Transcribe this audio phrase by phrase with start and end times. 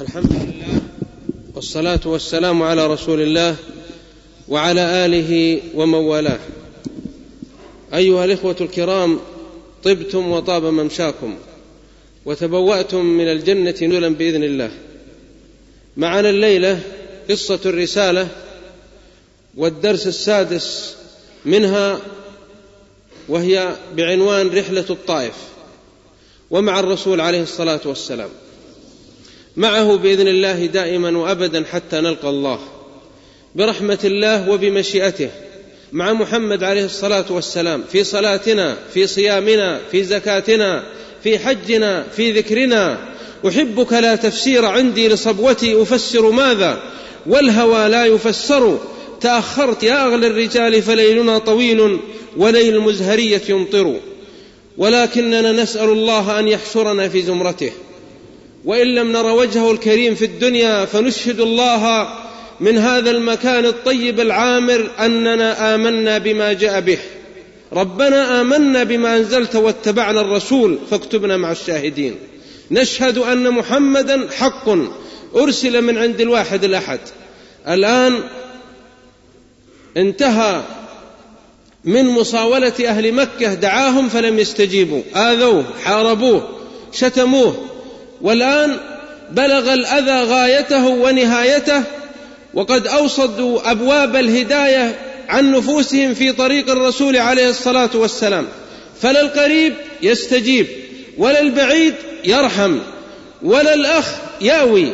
[0.00, 0.80] الحمد لله
[1.54, 3.56] والصلاة والسلام على رسول الله
[4.48, 6.38] وعلى آله ومن والاه.
[7.94, 9.20] أيها الإخوة الكرام
[9.84, 11.36] طبتم وطاب ممشاكم
[12.24, 14.70] وتبوأتم من الجنة نزلا بإذن الله.
[15.96, 16.80] معنا الليلة
[17.30, 18.28] قصة الرسالة
[19.56, 20.96] والدرس السادس
[21.44, 22.00] منها
[23.28, 25.34] وهي بعنوان رحلة الطائف
[26.50, 28.30] ومع الرسول عليه الصلاة والسلام.
[29.60, 32.58] معه بإذن الله دائما وأبدا حتى نلقى الله
[33.54, 35.30] برحمة الله وبمشيئته
[35.92, 40.82] مع محمد عليه الصلاة والسلام في صلاتنا في صيامنا في زكاتنا
[41.22, 42.98] في حجنا في ذكرنا.
[43.48, 46.82] أحبك لا تفسير عندي لصبوتي أفسر ماذا؟
[47.26, 48.78] والهوى لا يفسر.
[49.20, 51.98] تأخرت يا أغلى الرجال فليلنا طويل
[52.36, 54.00] وليل المزهرية يمطر.
[54.78, 57.72] ولكننا نسأل الله أن يحشرنا في زمرته.
[58.64, 62.08] وإن لم نر وجهه الكريم في الدنيا فنشهد الله
[62.60, 66.98] من هذا المكان الطيب العامر أننا آمنا بما جاء به.
[67.72, 72.14] ربنا آمنا بما أنزلت واتبعنا الرسول فاكتبنا مع الشاهدين.
[72.70, 74.68] نشهد أن محمدا حق
[75.36, 77.00] أرسل من عند الواحد الأحد.
[77.68, 78.20] الآن
[79.96, 80.62] انتهى
[81.84, 85.02] من مصاولة أهل مكة دعاهم فلم يستجيبوا.
[85.14, 86.48] آذوه حاربوه
[86.92, 87.54] شتموه.
[88.22, 88.76] والآن
[89.32, 91.82] بلغ الأذى غايته ونهايته
[92.54, 98.46] وقد أوصدوا أبواب الهداية عن نفوسهم في طريق الرسول عليه الصلاة والسلام.
[99.02, 100.66] فلا القريب يستجيب
[101.18, 102.78] ولا البعيد يرحم
[103.42, 104.04] ولا الأخ
[104.40, 104.92] يأوي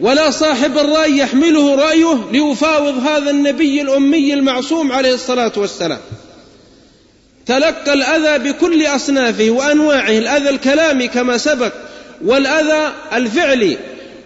[0.00, 6.00] ولا صاحب الرأي يحمله رأيه ليفاوض هذا النبي الأمي المعصوم عليه الصلاة والسلام.
[7.46, 11.72] تلقى الأذى بكل أصنافه وأنواعه الأذى الكلامي كما سبق
[12.24, 13.78] والأذى الفعلي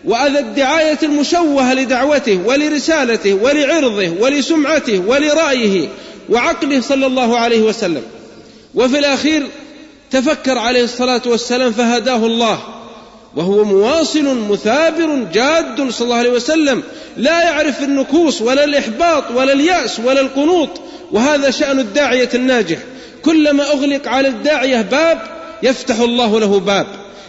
[0.05, 5.89] وأذى الدعاية المشوهة لدعوته ولرسالته ولعرضه ولسمعته ولرأيه
[6.29, 8.03] وعقله صلى الله عليه وسلم.
[8.75, 9.47] وفي الأخير
[10.11, 12.61] تفكر عليه الصلاة والسلام فهداه الله
[13.37, 16.83] وهو مواصل مثابر جاد صلى الله عليه وسلم
[17.17, 20.69] لا يعرف النكوص ولا الإحباط ولا اليأس ولا القنوط
[21.12, 22.79] وهذا شأن الداعية الناجح.
[23.25, 25.23] كلما أغلق على الداعية باب
[25.62, 26.87] يفتح الله له باب.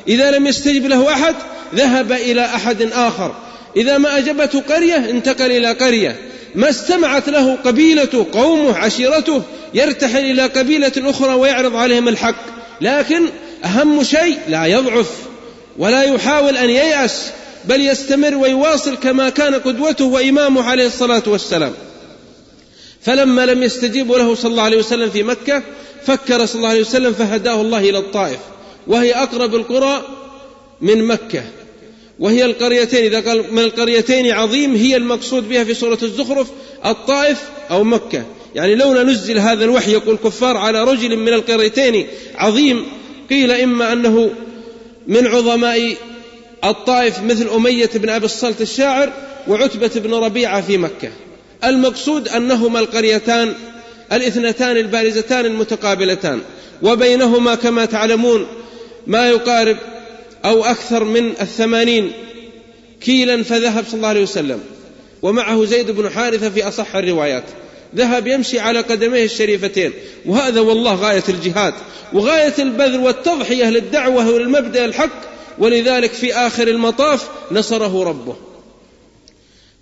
[0.07, 1.35] إذا لم يستجب له أحد
[1.75, 3.35] ذهب إلى أحد آخر.
[3.77, 6.15] إذا ما أجبته قرية انتقل إلى قرية.
[6.55, 9.41] ما استمعت له قبيلته قومه عشيرته
[9.73, 12.45] يرتحل إلى قبيلة أخرى ويعرض عليهم الحق.
[12.81, 13.25] لكن
[13.65, 15.09] أهم شيء لا يضعف
[15.77, 17.25] ولا يحاول أن ييأس
[17.65, 21.73] بل يستمر ويواصل كما كان قدوته وإمامه عليه الصلاة والسلام.
[23.01, 25.63] فلما لم يستجيبوا له صلى الله عليه وسلم في مكة
[26.05, 28.39] فكر صلى الله عليه وسلم فهداه الله إلى الطائف.
[28.87, 30.05] وهي أقرب القرى
[30.81, 31.43] من مكة.
[32.19, 36.47] وهي القريتين إذا قال من القريتين عظيم هي المقصود بها في سورة الزخرف
[36.85, 38.23] الطائف أو مكة.
[38.55, 42.85] يعني لولا نزل هذا الوحي يقول الكفار على رجل من القريتين عظيم
[43.29, 44.31] قيل إما أنه
[45.07, 45.95] من عظماء
[46.63, 49.13] الطائف مثل أمية بن أبي الصلت الشاعر
[49.47, 51.09] وعتبة بن ربيعة في مكة.
[51.63, 53.53] المقصود أنهما القريتان
[54.13, 56.41] الاثنتان البارزتان المتقابلتان.
[56.83, 58.47] وبينهما كما تعلمون
[59.07, 59.77] ما يقارب
[60.45, 62.11] أو أكثر من الثمانين
[63.01, 64.59] كيلا فذهب صلى الله عليه وسلم.
[65.21, 67.43] ومعه زيد بن حارثة في أصح الروايات.
[67.95, 69.91] ذهب يمشي على قدميه الشريفتين.
[70.25, 71.73] وهذا والله غاية الجهاد
[72.13, 75.31] وغاية البذل والتضحية للدعوة والمبدأ الحق.
[75.59, 78.35] ولذلك في آخر المطاف نصره ربه.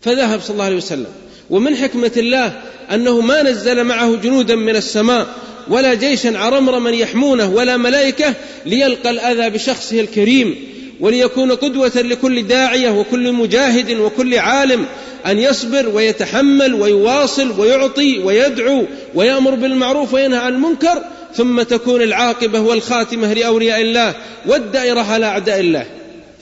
[0.02, 1.12] فذهب صلى الله عليه وسلم.
[1.50, 5.28] ومن حكمة الله أنه ما نزل معه جنودا من السماء.
[5.70, 8.34] ولا جيشا عرمرما يحمونه ولا ملائكة
[8.66, 10.56] ليلقى الأذى بشخصه الكريم
[11.00, 14.86] وليكون قدوة لكل داعية وكل مجاهد وكل عالم
[15.26, 18.86] أن يصبر ويتحمل ويواصل ويعطي ويدعو
[19.16, 21.04] ويأمر بالمعروف وينهى عن المنكر
[21.36, 24.16] ثم تكون العاقبة والخاتمة لأولياء الله
[24.46, 25.86] والدائرة على أعداء الله.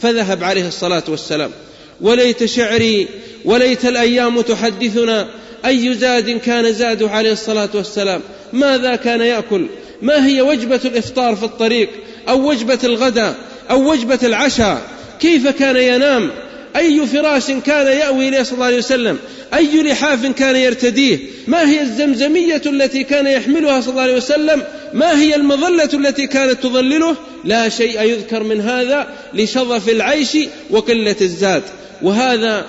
[0.01, 1.51] فذهب عليه الصلاة والسلام.
[2.01, 3.07] وليت شعري
[3.45, 5.27] وليت الأيام تحدثنا
[5.65, 8.21] أي زاد كان زاده عليه الصلاة والسلام؟
[8.53, 9.65] ماذا كان يأكل؟
[10.01, 11.89] ما هي وجبة الإفطار في الطريق؟
[12.29, 13.35] أو وجبة الغداء؟
[13.69, 14.81] أو وجبة العشاء؟
[15.19, 16.31] كيف كان ينام؟
[16.75, 19.17] أي فراش كان يأوي إليه صلى الله عليه وسلم؟
[19.53, 24.63] أي لحاف كان يرتديه؟ ما هي الزمزمية التي كان يحملها صلى الله عليه وسلم؟
[24.93, 27.15] ما هي المظلة التي كانت تظلله؟
[27.45, 30.37] لا شيء يذكر من هذا لشظف العيش
[30.69, 31.63] وقلة الزاد.
[32.01, 32.65] وهذا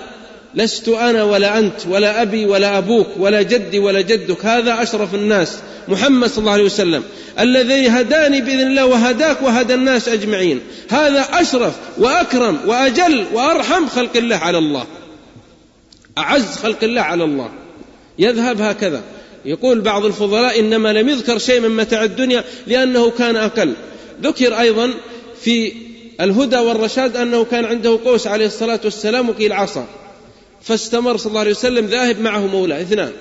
[0.55, 5.57] لست أنا ولا أنت ولا أبي ولا أبوك ولا جدي ولا جدك هذا أشرف الناس
[5.87, 7.03] محمد صلى الله عليه وسلم.
[7.39, 10.59] الذي هداني بإذن الله وهداك وهدى الناس أجمعين.
[10.89, 14.85] هذا أشرف وأكرم وأجل وأرحم خلق الله على الله.
[16.17, 17.49] أعز خلق الله على الله.
[18.19, 19.01] يذهب هكذا.
[19.45, 23.73] يقول بعض الفضلاء إنما لم يذكر شيء من متاع الدنيا لأنه كان أقل.
[24.23, 24.93] ذكر أيضا
[25.41, 25.73] في
[26.21, 29.87] الهدى والرشاد أنه كان عنده قوس عليه الصلاة والسلام وقيل عصا
[30.61, 33.11] فاستمر صلى الله عليه وسلم ذاهب معه مولاه اثنان.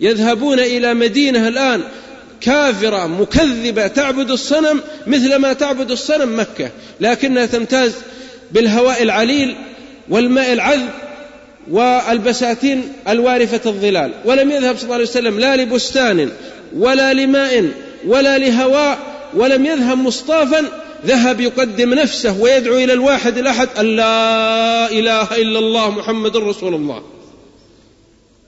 [0.00, 1.82] يذهبون إلى مدينة الآن
[2.40, 6.70] كافرة مكذبة تعبد الصنم مثل ما تعبد الصنم مكة.
[7.00, 7.92] لكنها تمتاز
[8.52, 9.56] بالهواء العليل
[10.08, 10.90] والماء العذب
[11.70, 14.12] والبساتين الوارفه الظلال.
[14.24, 16.30] ولم يذهب صلى الله عليه وسلم لا لبستان
[16.76, 17.70] ولا لماء
[18.06, 20.64] ولا لهواء ولم يذهب مصطافا
[21.06, 27.02] ذهب يقدم نفسه ويدعو إلى الواحد الأحد أن لا إله إلا الله محمد رسول الله.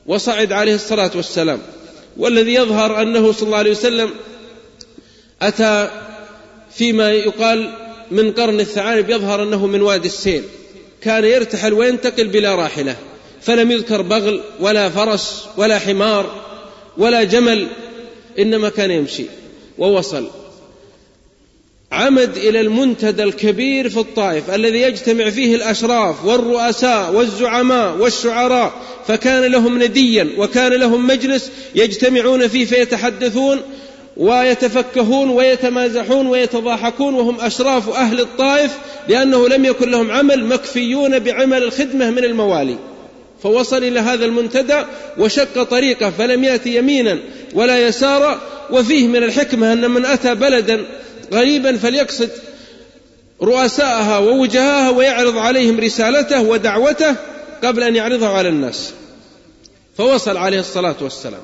[0.06, 1.59] وصعد عليه الصلاة والسلام.
[2.17, 4.11] والذي يظهر أنه صلى الله عليه وسلم
[5.43, 5.91] أتى
[6.75, 7.71] فيما يقال
[8.11, 10.43] من قرن الثعالب يظهر أنه من وادي السيل
[11.03, 12.97] كان يرتحل وينتقل بلا راحلة.
[13.43, 16.43] فلم يذكر بغل ولا فرس ولا حمار
[16.99, 17.67] ولا جمل
[18.38, 19.25] إنما كان يمشي.
[19.79, 20.39] ووصل.
[21.92, 28.72] عمد إلى المنتدى الكبير في الطائف الذي يجتمع فيه الأشراف والرؤساء والزعماء والشعراء
[29.06, 33.60] فكان لهم نديا وكان لهم مجلس يجتمعون فيه فيتحدثون
[34.16, 38.70] ويتفكهون ويتمازحون ويتضاحكون وهم أشراف أهل الطائف
[39.08, 42.76] لأنه لم يكن لهم عمل مكفيون بعمل الخدمة من الموالي.
[43.42, 44.82] فوصل إلى هذا المنتدى
[45.19, 47.19] وشق طريقه فلم يأتي يمينا
[47.54, 48.40] ولا يسارا
[48.70, 50.84] وفيه من الحكمة أن من أتى بلدا
[51.32, 52.31] غريبا فليقصد
[53.43, 57.15] رؤساءها ووجهاها ويعرض عليهم رسالته ودعوته
[57.65, 58.93] قبل أن يعرضه على الناس.
[59.99, 61.41] فوصل عليه الصلاة والسلام.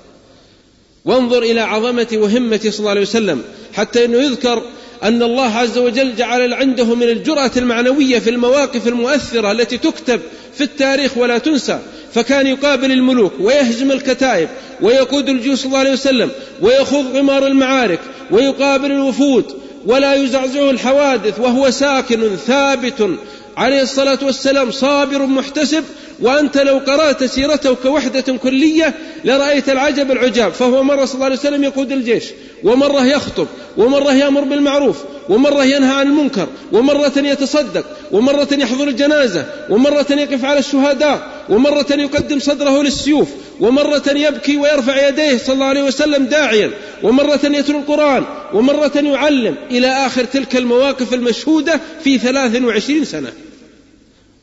[1.05, 3.43] وانظر إلى عظمة وهمة صلى الله عليه وسلم
[3.75, 4.63] حتى إنه يذكر
[5.03, 10.21] أن الله عز وجل جعل عنده من الجرأة المعنوية في المواقف المؤثرة التي تكتب
[10.55, 11.79] في التاريخ ولا تنسى.
[12.15, 14.49] فكان يقابل الملوك ويهزم الكتائب
[14.81, 16.31] ويقود الجيوش صلى الله عليه وسلم
[16.63, 18.01] ويخوض غمار المعارك
[18.31, 23.11] ويقابل الوفود ولا يزعزعه الحوادث وهو ساكن ثابت
[23.57, 25.85] عليه الصلاة والسلام صابر محتسب
[26.21, 28.95] وأنت لو قرأت سيرته كوحده كلية
[29.25, 30.53] لرأيت العجب العجاب.
[30.53, 32.25] فهو مرة صلى الله عليه وسلم يقود الجيش
[32.65, 33.47] ومرة يخطب
[33.77, 34.97] ومرة يأمر بالمعروف
[35.29, 42.39] ومرة ينهى عن المنكر ومرة يتصدق ومرة يحضر الجنازة ومرة يقف على الشهداء ومرة يقدم
[42.39, 43.29] صدره للسيوف.
[43.61, 46.71] ومرة يبكي ويرفع يديه صلى الله عليه وسلم داعيا
[47.03, 48.25] ومرة يتلو القرآن
[48.55, 53.33] ومرة يعلم إلى آخر تلك المواقف المشهودة في ثلاث وعشرين سنة.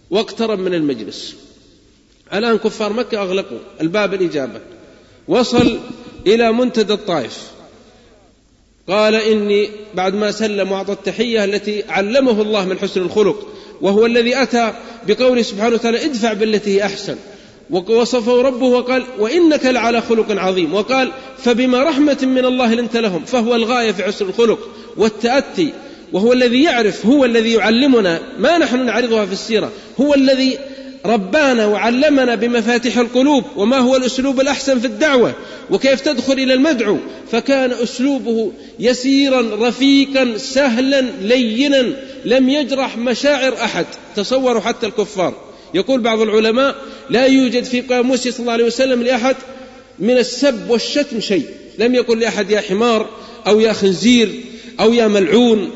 [0.09, 1.35] واقترب من المجلس.
[2.33, 4.59] الآن كفار مكة أغلقوا الباب الإجابة.
[5.27, 5.79] وصل
[6.27, 7.37] إلى منتدى الطائف.
[8.87, 13.47] قال إني بعد ما سلم وأعطى التحية التي علمه الله من حسن الخلق
[13.81, 14.73] وهو الذي أتى
[15.07, 17.17] بقوله سبحانه وتعالى ادفع بالتي هي أحسن.
[17.73, 20.73] ووصفه ربه وقال وإنك لعلى خلق عظيم.
[20.73, 24.59] وقال فبما رحمة من الله لنت لهم فهو الغاية في حسن الخلق
[24.97, 25.73] والتأتي
[26.13, 29.71] وهو الذي يعرف هو الذي يعلمنا ما نحن نعرضها في السيرة
[30.01, 30.57] هو الذي
[31.05, 35.33] ربانا وعلمنا بمفاتيح القلوب وما هو الأسلوب الأحسن في الدعوة
[35.71, 36.97] وكيف تدخل إلى المدعو.
[37.31, 41.93] فكان أسلوبه يسيرا رفيقا سهلا لينا
[42.25, 43.85] لم يجرح مشاعر أحد.
[44.15, 45.33] تصوروا حتى الكفار.
[45.73, 46.75] يقول بعض العلماء
[47.09, 49.35] لا يوجد في قاموس صلى الله عليه وسلم لأحد
[49.99, 51.45] من السب والشتم شيء.
[51.79, 53.09] لم يقل لأحد يا حمار
[53.47, 54.29] أو يا خنزير
[54.79, 55.71] أو يا ملعون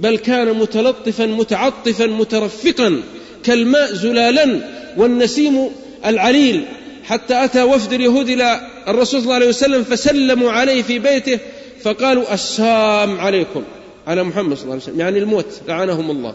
[0.00, 3.02] بل كان متلطفا متعطفا مترفقا
[3.44, 4.60] كالماء زلالا
[4.96, 5.70] والنسيم
[6.06, 6.64] العليل.
[7.04, 11.38] حتى أتى وفد اليهود إلى الرسول صلى الله عليه وسلم فسلموا عليه في بيته
[11.82, 13.62] فقالوا السام عليكم
[14.06, 16.34] على محمد صلى الله عليه وسلم يعني الموت لعنهم الله.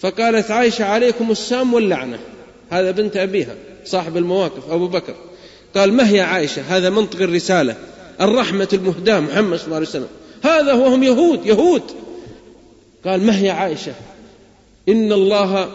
[0.00, 2.18] فقالت عائشة عليكم السام واللعنة.
[2.70, 5.14] هذا بنت أبيها صاحب المواقف أبو بكر.
[5.74, 7.76] قال ما هي عائشة؟ هذا منطق الرسالة.
[8.20, 10.08] الرحمة المهداة محمد صلى الله عليه وسلم.
[10.44, 11.82] هذا وهم يهود يهود.
[13.04, 13.92] قال ما هي عائشة؟
[14.88, 15.72] إن الله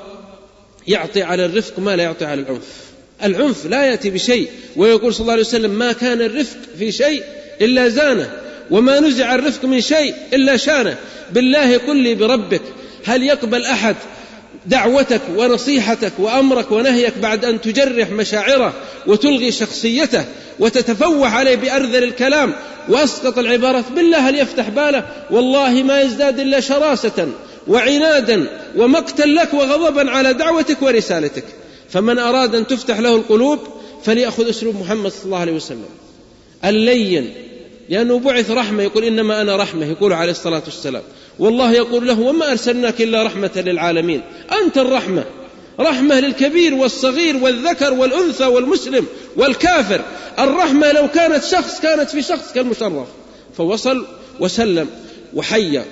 [0.87, 2.83] يعطي على الرفق ما لا يعطي على العنف.
[3.23, 4.49] العنف لا يأتي بشيء.
[4.75, 7.23] ويقول صلى الله عليه وسلم ما كان الرفق في شيء
[7.61, 8.31] إلا زانه
[8.71, 10.97] وما نزع الرفق من شيء إلا شانه.
[11.31, 12.61] بالله قل لي بربك
[13.05, 13.95] هل يقبل أحد
[14.65, 18.73] دعوتك ونصيحتك وأمرك ونهيك بعد أن تجرح مشاعره
[19.07, 20.25] وتلغي شخصيته
[20.59, 22.53] وتتفوح عليه بأرذل الكلام
[22.89, 27.27] وأسقط العبارات بالله هل يفتح باله؟ والله ما يزداد إلا شراسة
[27.67, 31.43] وعنادا ومقتا لك وغضبا على دعوتك ورسالتك.
[31.89, 33.59] فمن أراد أن تفتح له القلوب
[34.03, 35.85] فليأخذ أسلوب محمد صلى الله عليه وسلم.
[36.65, 37.33] اللين
[37.89, 41.03] لأنه بعث رحمة يقول إنما أنا رحمة يقول عليه الصلاة والسلام.
[41.39, 44.21] والله يقول له وما أرسلناك إلا رحمة للعالمين.
[44.63, 45.23] أنت الرحمة.
[45.79, 50.01] رحمة للكبير والصغير والذكر والأنثى والمسلم والكافر.
[50.39, 53.07] الرحمة لو كانت شخص كانت في شخص كالمشرف.
[53.57, 54.05] فوصل
[54.39, 54.89] وسلم
[55.33, 55.85] وحيا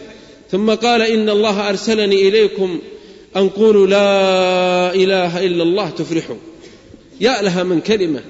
[0.51, 2.79] ثم قال إن الله أرسلني إليكم
[3.35, 6.35] أن قولوا لا إله إلا الله تفرحوا
[7.21, 8.21] يا لها من كلمة.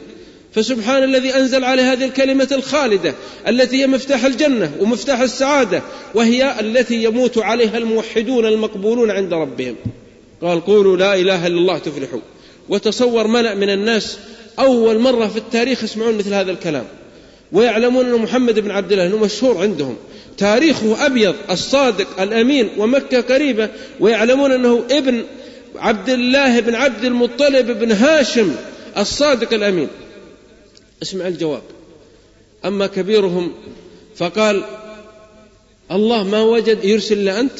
[0.53, 3.13] فسبحان الذي أنزل على هذه الكلمة الخالدة
[3.47, 5.81] التي هي مفتاح الجنة ومفتاح السعادة
[6.13, 9.75] وهي التي يموت عليها الموحدون المقبولون عند ربهم.
[10.41, 12.19] قال قولوا لا إله إلا الله تفلحوا.
[12.69, 14.17] وتصور ملأ من الناس
[14.59, 16.85] أول مرة في التاريخ يسمعون مثل هذا الكلام.
[17.51, 19.95] ويعلمون أن محمد بن عبد الله أنه مشهور عندهم.
[20.37, 23.69] تاريخه أبيض الصادق الأمين ومكة قريبة.
[23.99, 25.23] ويعلمون أنه ابن
[25.75, 28.55] عبد الله بن عبد المطلب بن هاشم
[28.97, 29.87] الصادق الأمين.
[31.01, 31.61] اسمع الجواب.
[32.65, 33.51] أما كبيرهم
[34.15, 34.63] فقال
[35.91, 37.59] الله ما وجد يرسل إلا أنت.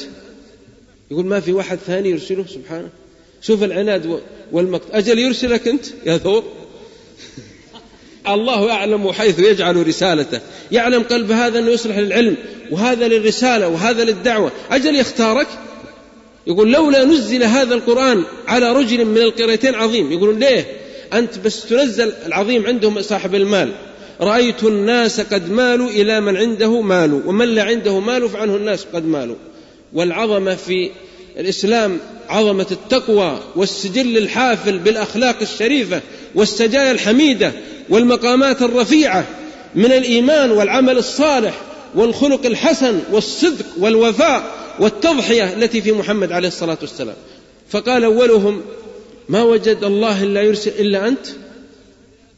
[1.12, 2.89] يقول ما في واحد ثاني يرسله؟ سبحانه.
[3.41, 4.19] شوف العناد
[4.51, 6.43] والمقت أجل يرسلك أنت يا ثور؟
[8.36, 10.39] الله أعلم حيث يجعل رسالته.
[10.71, 12.36] يعلم قلب هذا أنه يصلح للعلم
[12.71, 14.51] وهذا للرسالة وهذا للدعوة.
[14.71, 15.48] أجل يختارك؟
[16.48, 20.12] يقول لولا نزل هذا القرآن على رجل من القريتين عظيم.
[20.12, 20.80] يقولون ليه؟
[21.13, 23.72] أنت بس تنزل العظيم عندهم صاحب المال.
[24.22, 29.06] رأيت الناس قد مالوا إلى من عنده مال ومن لا عنده مال فعنه الناس قد
[29.06, 29.36] مالوا.
[29.94, 30.89] والعظمة في
[31.38, 31.98] الإسلام
[32.30, 36.01] عظمة التقوى والسجل الحافل بالأخلاق الشريفة
[36.36, 37.51] والسجايا الحميدة
[37.89, 39.25] والمقامات الرفيعة
[39.75, 41.62] من الإيمان والعمل الصالح
[41.96, 44.44] والخلق الحسن والصدق والوفاء
[44.80, 47.15] والتضحية التي في محمد عليه الصلاة والسلام.
[47.70, 48.62] فقال أولهم
[49.31, 51.25] ما وجد الله إلا يرسل إلا أنت؟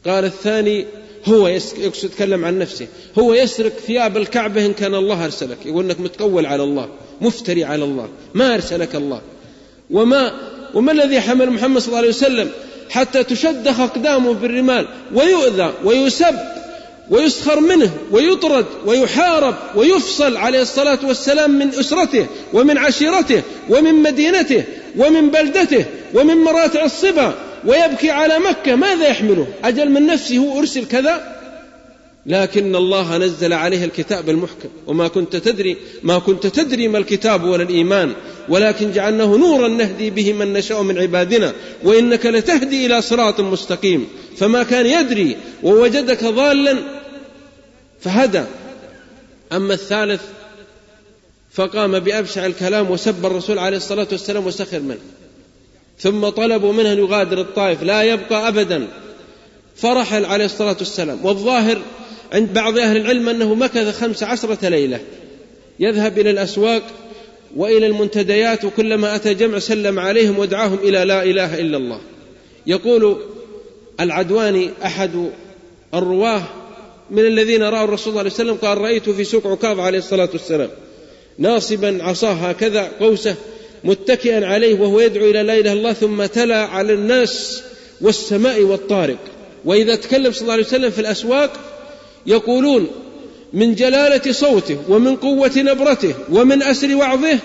[0.06, 0.86] قال الثاني
[1.24, 2.86] هو يقصد يتكلم عن نفسه
[3.18, 6.88] هو يسرق ثياب الكعبة إن كان الله أرسلك يقول أنك متقول على الله
[7.20, 9.20] مفتري على الله ما أرسلك الله.
[9.90, 10.32] وما
[10.74, 12.50] وما الذي حمل محمد صلى الله عليه وسلم
[12.90, 16.34] حتى تشدخ أقدامه بالرمال ويؤذى ويسب؟
[17.10, 24.64] ويسخر منه ويطرد ويحارب ويفصل عليه الصلاة والسلام من أسرته ومن عشيرته ومن مدينته
[24.96, 25.84] ومن بلدته
[26.14, 27.34] ومن مراتع الصبا
[27.66, 28.74] ويبكي على مكة.
[28.74, 31.34] ماذا يحمله؟ أجل من نفسه هو أرسل كذا؟
[32.26, 34.68] لكن الله نزل عليه الكتاب المحكم.
[34.86, 38.12] وما كنت تدري ما كنت تدري ما الكتاب ولا الإيمان.
[38.48, 41.52] ولكن جعلناه نورا نهدي به من نشاء من عبادنا.
[41.82, 44.08] وإنك لتهدي إلى صراط مستقيم.
[44.36, 46.78] فما كان يدري ووجدك ضالا
[48.00, 48.42] فهدى.
[49.52, 50.22] أما الثالث
[51.52, 54.98] فقام بأبشع الكلام وسب الرسول عليه الصلاة والسلام وسخر منه.
[55.98, 57.82] ثم طلبوا منه أن يغادر الطائف.
[57.82, 58.88] لا يبقى أبدا.
[59.76, 61.24] فرحل عليه الصلاة والسلام.
[61.24, 61.78] والظاهر
[62.32, 65.00] عند بعض أهل العلم أنه مكث خمس عشرة ليلة.
[65.80, 66.82] يذهب إلى الأسواق
[67.56, 72.00] وإلى المنتديات وكلما أتى جمع سلم عليهم ودعاهم إلى لا إله إلا الله.
[72.66, 73.16] يقول
[74.00, 75.30] العدواني أحد
[75.94, 76.42] الرواة
[77.10, 80.28] من الذين رأوا الرسول صلى الله عليه وسلم قال رأيته في سوق عكاظ عليه الصلاة
[80.32, 80.68] والسلام
[81.38, 83.34] ناصبا عصاه هكذا قوسه
[83.84, 87.62] متكئا عليه وهو يدعو إلى لا إله إلا الله ثم تلا على الناس
[88.00, 89.18] والسماء والطارق.
[89.64, 91.52] وإذا تكلم صلى الله عليه وسلم في الأسواق
[92.26, 92.88] يقولون
[93.52, 97.38] من جلالة صوته ومن قوة نبرته ومن أسر وعظه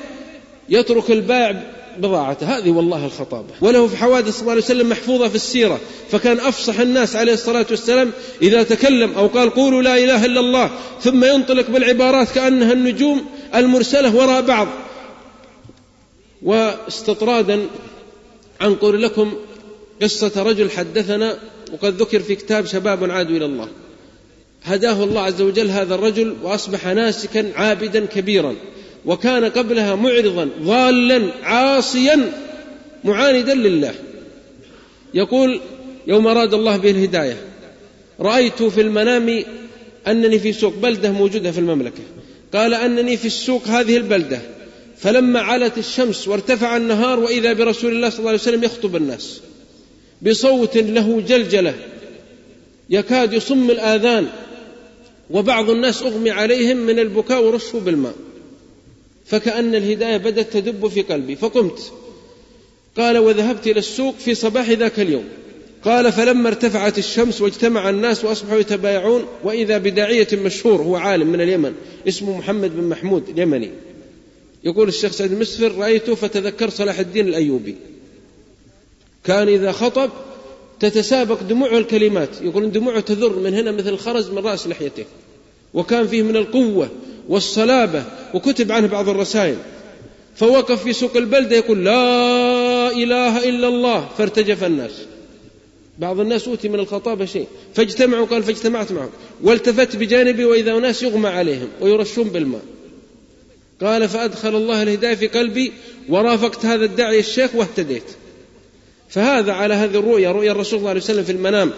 [0.70, 1.64] يترك البائع
[1.98, 2.58] بضاعته.
[2.58, 3.48] هذه والله الخطابة.
[3.62, 5.80] وله في حوادث صلى الله عليه وسلم محفوظة في السيرة.
[6.12, 10.72] فكان أفصح الناس عليه الصلاة والسلام إذا تكلم أو قال قولوا لا إله إلا الله
[11.02, 14.68] ثم ينطلق بالعبارات كأنها النجوم المرسلة وراء بعض.
[16.44, 17.66] واستطرادا
[18.62, 19.34] أنقل لكم
[20.02, 21.38] قصة رجل حدثنا
[21.74, 23.68] وقد ذكر في كتاب شباب عادوا إلى الله.
[24.64, 28.56] هداه الله عز وجل هذا الرجل وأصبح ناسكا عابدا كبيرا
[29.06, 32.32] وكان قبلها معرضا ضالا عاصيا
[33.04, 33.94] معاندا لله.
[35.14, 35.60] يقول
[36.08, 37.38] يوم أراد الله به الهداية
[38.20, 39.44] رأيت في المنام
[40.08, 42.04] أنني في سوق بلدة موجودة في المملكة.
[42.54, 44.40] قال أنني في السوق هذه البلدة.
[44.98, 49.42] فلما علت الشمس وارتفع النهار وإذا برسول الله صلى الله عليه وسلم يخطب الناس
[50.22, 51.74] بصوت له جلجلة
[52.90, 54.28] يكاد يصم الآذان
[55.30, 58.16] وبعض الناس أغمي عليهم من البكاء ورشوا بالماء.
[59.26, 61.36] فكأن الهداية بدأت تدب في قلبي.
[61.36, 61.92] فقمت.
[62.98, 65.26] قال وذهبت إلى السوق في صباح ذاك اليوم.
[65.86, 71.74] قال فلما ارتفعت الشمس واجتمع الناس وأصبحوا يتبايعون وإذا بداعية مشهور هو عالم من اليمن
[72.08, 73.70] اسمه محمد بن محمود اليمني.
[74.64, 77.76] يقول الشيخ سعيد المسفر رايته فتذكر صلاح الدين الأيوبي.
[79.24, 80.10] كان إذا خطب
[80.80, 82.30] تتسابق دموعه الكلمات.
[82.42, 85.06] يقولون دموعه تذر من هنا مثل الخرز من رأس لحيته.
[85.74, 86.90] وكان فيه من القوة
[87.30, 89.56] والصلابة وكتب عنه بعض الرسائل.
[90.36, 94.92] فوقف في سوق البلدة يقول لا إله إلا الله فارتجف الناس.
[96.00, 97.48] بعض الناس أوتي من الخطابة شيء.
[97.74, 99.10] فاجتمعوا قال فاجتمعت معهم.
[99.44, 102.62] والتفت بجانبي وإذا أناس يغمى عليهم ويرشون بالماء.
[103.82, 105.72] قال فأدخل الله الهداية في قلبي
[106.10, 108.04] ورافقت هذا الداعي الشيخ واهتديت.
[109.10, 111.72] فهذا على هذه الرؤيا رؤيا الرسول صلى الله عليه وسلم في المنام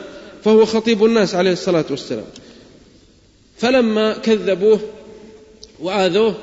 [0.43, 2.25] فهو خطيب الناس عليه الصلاة والسلام.
[3.57, 4.79] فلما كذبوه
[5.79, 6.35] وآذوه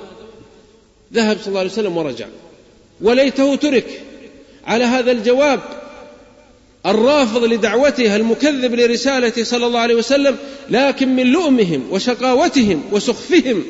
[1.14, 2.26] ذهب صلى الله عليه وسلم ورجع.
[3.00, 4.02] وليته ترك.
[4.64, 5.60] على هذا الجواب
[6.86, 10.36] الرافض لدعوته المكذب لرسالته صلى الله عليه وسلم
[10.70, 13.64] لكن من لؤمهم وشقاوتهم وسخفهم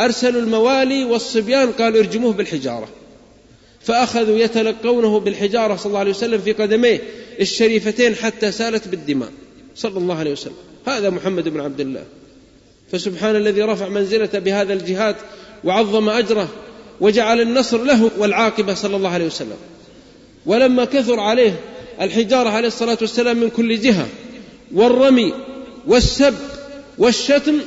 [0.00, 2.88] أرسلوا الموالي والصبيان قالوا ارجموه بالحجارة.
[3.82, 7.00] فأخذوا يتلقونه بالحجارة صلى الله عليه وسلم في قدميه
[7.40, 9.30] الشريفتين حتى سالت بالدماء.
[9.76, 10.54] صلى الله عليه وسلم.
[10.86, 12.04] هذا محمد بن عبد الله.
[12.92, 15.16] فسبحان الذي رفع منزلته بهذا الجهاد
[15.64, 16.48] وعظم أجره
[17.00, 19.56] وجعل النصر له والعاقبة صلى الله عليه وسلم.
[20.46, 21.60] ولما كثر عليه
[22.00, 24.08] الحجارة عليه الصلاة والسلام من كل جهة
[24.74, 25.34] والرمي
[25.86, 26.34] والسب
[26.98, 27.58] والشتم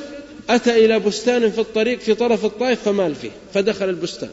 [0.50, 4.28] أتى إلى بستان في الطريق في طرف الطائف فمال فيه فدخل البستان.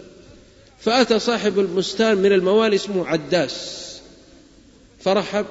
[0.82, 3.82] فأتى صاحب البستان من الموالي اسمه عداس.
[5.00, 5.46] فرحب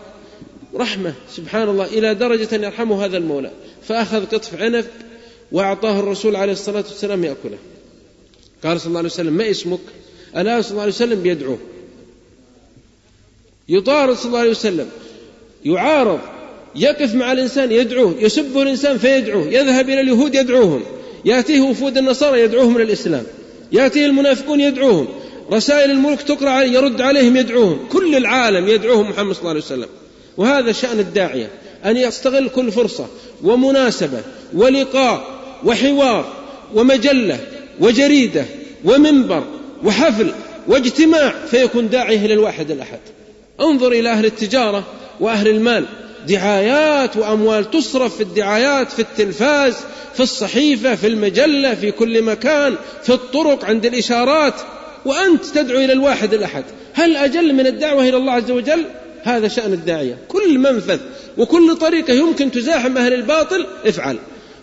[0.74, 3.50] رحمة سبحان الله إلى درجة أن يرحمه هذا المولى.
[3.88, 4.86] فأخذ قطف عنب
[5.52, 7.58] وأعطاه الرسول عليه الصلاة والسلام يأكله.
[8.64, 9.80] قال صلى الله عليه وسلم ما اسمك؟
[10.36, 11.58] الآن صلى الله عليه وسلم بيدعوه
[13.68, 14.88] يطارد صلى الله عليه وسلم
[15.64, 16.20] يعارض
[16.76, 20.82] يقف مع الإنسان يدعوه يسبه الإنسان فيدعوه يذهب إلى اليهود يدعوهم
[21.24, 23.26] يأتيه وفود النصارى يدعوهم إلى الإسلام.
[23.72, 25.08] يأتيه المنافقون يدعوهم.
[25.52, 27.88] رسائل الملك تقرأ عليه يرد عليهم يدعوهم.
[27.92, 29.88] كل العالم يدعوهم محمد صلى الله عليه وسلم.
[30.36, 31.50] وهذا شأن الداعية
[31.84, 33.06] أن يستغل كل فرصة
[33.42, 34.20] ومناسبة
[34.54, 35.26] ولقاء
[35.64, 36.32] وحوار
[36.74, 37.38] ومجلة
[37.80, 38.44] وجريدة
[38.84, 39.44] ومنبر
[39.84, 40.32] وحفل
[40.68, 43.00] واجتماع فيكون داعيه إلى الواحد الأحد.
[43.60, 44.84] انظر إلى أهل التجارة
[45.20, 45.84] وأهل المال.
[46.28, 49.74] دعايات وأموال تصرف في الدعايات في التلفاز
[50.14, 54.54] في الصحيفة في المجلة في كل مكان في الطرق عند الإشارات.
[55.04, 56.64] وأنت تدعو إلى الواحد الأحد.
[56.92, 58.84] هل أجل من الدعوة إلى الله عز وجل؟
[59.22, 60.18] هذا شأن الداعية.
[60.28, 60.98] كل منفذ
[61.38, 64.18] وكل طريقة يمكن تزاحم أهل الباطل افعل.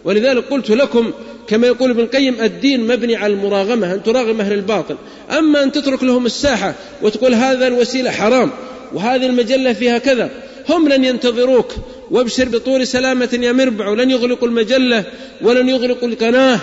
[0.06, 1.12] ولذلك قلت لكم
[1.48, 4.96] كما يقول ابن القيم الدين مبني على المراغمة أن تراغم أهل الباطل.
[5.38, 8.52] أما أن تترك لهم الساحة وتقول هذا الوسيلة حرام
[8.94, 10.30] وهذه المجلة فيها كذا.
[10.70, 11.74] هم لن ينتظروك.
[12.12, 15.06] وابشر بطول سلامة يا مربع ولن يغلقوا المجلة
[15.42, 16.60] ولن يغلقوا القناة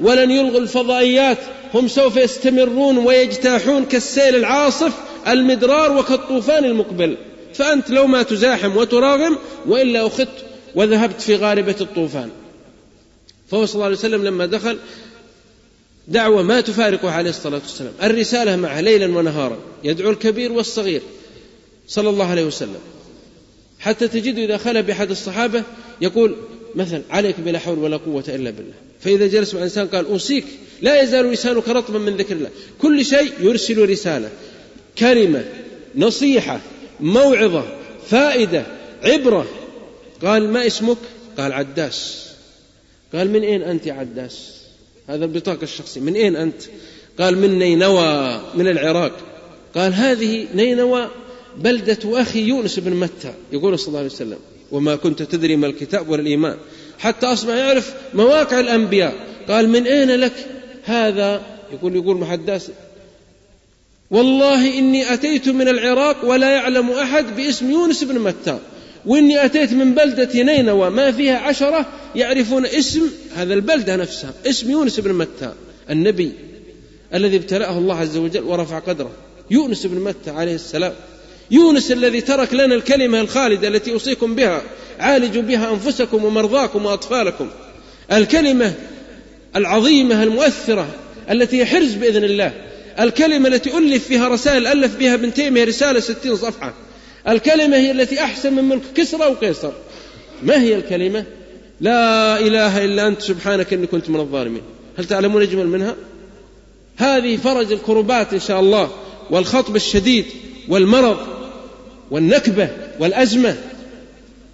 [0.00, 1.38] ولن يلغوا الفضائيات.
[1.74, 4.92] هم سوف يستمرون ويجتاحون كالسيل العاصف
[5.28, 7.16] المدرار وكالطوفان المقبل.
[7.54, 12.30] فأنت لو ما تزاحم وتراغم وإلا أخذت وذهبت في غاربة الطوفان.
[13.50, 14.78] فهو صلى الله عليه وسلم لما دخل
[16.08, 17.92] دعوة ما تفارقه عليه الصلاة والسلام.
[18.02, 21.02] الرسالة معه ليلا ونهارا يدعو الكبير والصغير
[21.88, 22.80] صلى الله عليه وسلم.
[23.84, 25.62] حتى تجد إذا خلى بأحد الصحابة
[26.00, 26.36] يقول
[26.74, 28.74] مثلا عليك بلا حول ولا قوة إلا بالله.
[29.00, 30.44] فإذا جلس مع إنسان قال أوصيك
[30.82, 32.50] لا يزال لسانك رطبا من ذكر الله.
[32.78, 34.30] كل شيء يرسل رسالة
[34.98, 35.44] كلمة
[35.96, 36.60] نصيحة
[37.00, 37.64] موعظة
[38.08, 38.66] فائدة
[39.02, 39.46] عبرة.
[40.22, 40.98] قال ما اسمك؟
[41.38, 42.28] قال عداس.
[43.14, 44.54] قال من أين أنت يا عداس؟
[45.08, 46.00] هذا البطاقة الشخصية.
[46.00, 46.62] من أين أنت؟
[47.18, 49.12] قال من نينوى من العراق.
[49.74, 51.10] قال هذه نينوى
[51.58, 54.38] بلدة أخي يونس بن متى يقول صلى الله عليه وسلم
[54.72, 56.56] وما كنت تدري ما الكتاب ولا الإيمان
[56.98, 59.14] حتى أصبح يعرف مواقع الأنبياء.
[59.48, 60.32] قال من أين لك
[60.84, 62.70] هذا؟ يقول يقول محداس
[64.10, 68.58] والله إني أتيت من العراق ولا يعلم أحد باسم يونس بن متى
[69.06, 71.86] وإني أتيت من بلدة نينوى ما فيها عشرة
[72.16, 75.52] يعرفون اسم هذا البلدة نفسها اسم يونس بن متى
[75.90, 76.32] النبي
[77.14, 79.10] الذي ابتلأه الله عز وجل ورفع قدره
[79.50, 80.92] يونس بن متى عليه السلام.
[81.50, 84.62] يونس الذي ترك لنا الكلمة الخالدة التي أوصيكم بها
[85.00, 87.48] عالجوا بها أنفسكم ومرضاكم وأطفالكم.
[88.12, 88.74] الكلمة
[89.56, 90.88] العظيمة المؤثرة
[91.30, 92.52] التي هي حرز بإذن الله.
[93.00, 96.74] الكلمة التي ألف فيها رسائل ألف بها ابن تيمية رسالة ستين صفحة.
[97.28, 99.72] الكلمة هي التي أحسن من ملك كسرى وقيصر.
[100.42, 101.24] ما هي الكلمة؟
[101.80, 104.62] لا إله إلا أنت سبحانك إني كنت من الظالمين.
[104.98, 105.96] هل تعلمون أجمل منها؟
[106.96, 108.90] هذه فرج الكربات إن شاء الله
[109.30, 110.26] والخطب الشديد.
[110.68, 111.18] والمرض
[112.10, 112.68] والنكبة
[113.00, 113.56] والأزمة.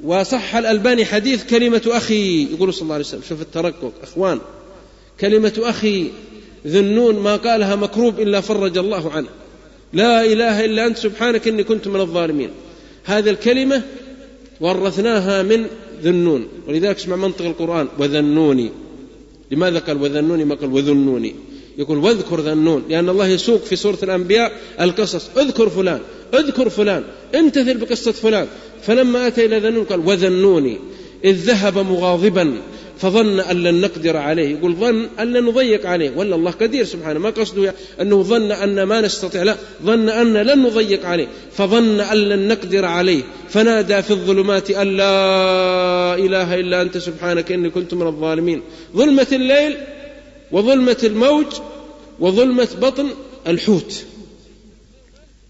[0.04, 4.40] وصح الألباني حديث كلمة أخي يقول صلى الله عليه وسلم شوف الترقق أخوان.
[5.20, 6.10] كلمة أخي
[6.66, 9.28] ذنون ما قالها مكروب إلا فرج الله عنه.
[9.92, 12.50] لا إله إلا أنت سبحانك إني كنت من الظالمين.
[13.04, 13.82] هذه الكلمة
[14.60, 15.66] ورثناها من
[16.02, 18.70] ذنون ولذلك اسمع منطق القرآن وذنوني.
[19.50, 21.34] لماذا قال وذنوني؟ ما قال وذنوني؟
[21.80, 26.00] يقول واذكر ذنون لأن الله يسوق في سورة الأنبياء القصص اذكر فلان
[26.34, 28.46] اذكر فلان امتثل بقصة فلان.
[28.82, 30.78] فلما أتى إلى ذنون قال وذنوني
[31.24, 32.52] إذ ذهب مغاضبا
[32.98, 34.48] فظن أن لن نقدر عليه.
[34.48, 36.10] يقول ظن أن لن نضيق عليه.
[36.16, 40.62] ولا الله قدير سبحانه ما قصده أنه ظن أن ما نستطيع لا ظن أن لن
[40.62, 41.26] نضيق عليه.
[41.52, 43.22] فظن أن لن نقدر عليه.
[43.48, 48.62] فنادى في الظلمات أن لا إله إلا أنت سبحانك إني كنت من الظالمين.
[48.96, 49.76] ظلمة الليل
[50.52, 51.46] وظلمة الموج
[52.20, 53.08] وظلمة بطن
[53.46, 54.04] الحوت.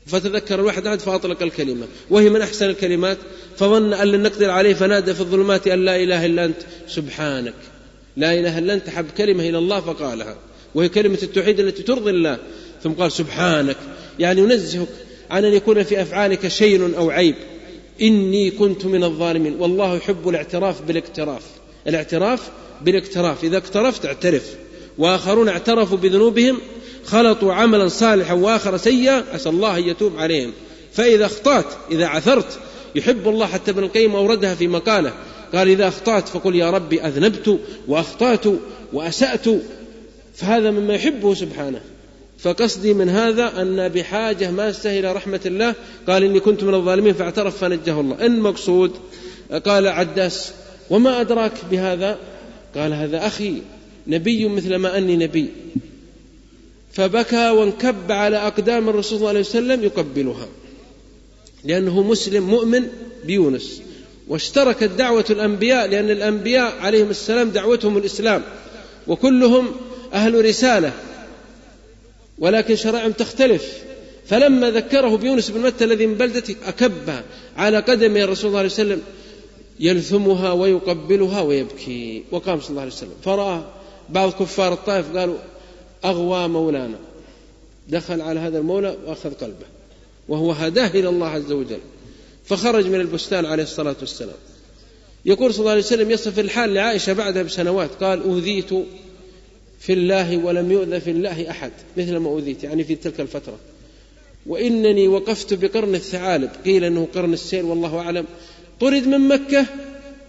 [0.07, 3.19] فتذكر الواحد عاد فأطلق الكلمة وهي من أحسن الكلمات
[3.57, 6.57] فظن أن لن نقدر عليه فنادى في الظلمات أن لا إله إلا أنت
[6.89, 7.55] سبحانك.
[8.17, 10.37] لا إله إلا أنت حب كلمة إلى الله فقالها.
[10.75, 12.39] وهي كلمة التوحيد التي ترضي الله.
[12.83, 13.77] ثم قال سبحانك.
[14.19, 14.89] يعني ينزهك
[15.31, 17.35] عن أن يكون في أفعالك شيء أو عيب.
[18.03, 19.57] إني كنت من الظالمين.
[19.61, 21.43] والله يحب الاعتراف بالاقتراف
[21.87, 24.55] الاعتراف بالاقتراف إذا اقترفت اعترف.
[25.01, 26.59] وآخرون اعترفوا بذنوبهم
[27.05, 30.53] خلطوا عملا صالحا وآخر سيئا عسى الله أن يتوب عليهم.
[30.93, 32.59] فإذا أخطأت إذا عثرت
[32.95, 35.13] يحب الله حتى ابن القيم أوردها في مقالة.
[35.55, 37.59] قال إذا أخطأت فقل يا ربي أذنبت
[37.89, 38.45] وأخطأت
[38.93, 39.45] وأسأت.
[40.35, 41.81] فهذا مما يحبه سبحانه.
[42.39, 45.75] فقصدي من هذا أن بحاجة ماسة إلى رحمة الله.
[46.09, 48.27] قال إني كنت من الظالمين فاعترف فنجه الله.
[48.27, 48.93] إن مقصود
[49.67, 50.53] قال عداس
[50.91, 52.19] وما أدراك بهذا؟
[52.77, 53.63] قال هذا أخي.
[54.07, 55.47] نبي مثل ما أني نبي.
[56.93, 60.49] فبكى وانكب على أقدام الرسول صلى الله عليه وسلم يقبلها.
[61.65, 62.87] لأنه مسلم مؤمن
[63.27, 63.83] بيونس.
[64.29, 68.43] واشتركت دعوة الأنبياء لأن الأنبياء عليهم السلام دعوتهم الإسلام.
[69.09, 69.67] وكلهم
[70.13, 70.93] أهل رسالة.
[72.39, 73.79] ولكن شرائعهم تختلف.
[74.27, 77.23] فلما ذكره بيونس بن متى الذي من بلدته أكب
[77.57, 79.03] على قدم الرسول صلى الله عليه وسلم
[79.81, 82.23] يلثمها ويقبلها ويبكي.
[82.31, 83.15] وقام صلى الله عليه وسلم.
[83.25, 83.80] فرأى
[84.13, 85.37] بعض كفار الطائف قالوا
[86.05, 86.99] أغوى مولانا.
[87.89, 89.67] دخل على هذا المولى وأخذ قلبه
[90.29, 91.79] وهو هداه إلى الله عز وجل
[92.45, 94.37] فخرج من البستان عليه الصلاة والسلام.
[95.25, 98.71] يقول صلى الله عليه وسلم يصف الحال لعائشة بعدها بسنوات قال أوذيت
[99.81, 103.57] في الله ولم يؤذى في الله أحد مثل ما أوذيت يعني في تلك الفترة.
[104.47, 108.25] وإنني وقفت بقرن الثعالب قيل أنه قرن السير والله أعلم.
[108.81, 109.67] طرد من مكة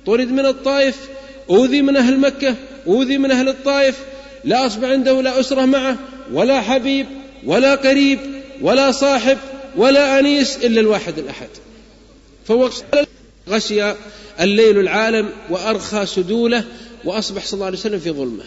[0.06, 1.10] طرد من الطائف
[1.50, 2.56] أوذي من أهل مكة
[2.88, 4.00] أوذي من أهل الطائف
[4.44, 5.98] لا أصبح عنده لا أسرة معه
[6.34, 7.06] ولا حبيب
[7.46, 8.20] ولا قريب
[8.62, 9.38] ولا صاحب
[9.78, 11.50] ولا أنيس إلا الواحد الأحد.
[12.48, 12.70] فهو
[13.50, 13.94] غشي
[14.41, 16.63] الليل العالم وأرخى سدوله
[17.06, 18.44] وأصبح صلى الله عليه وسلم في ظلمة.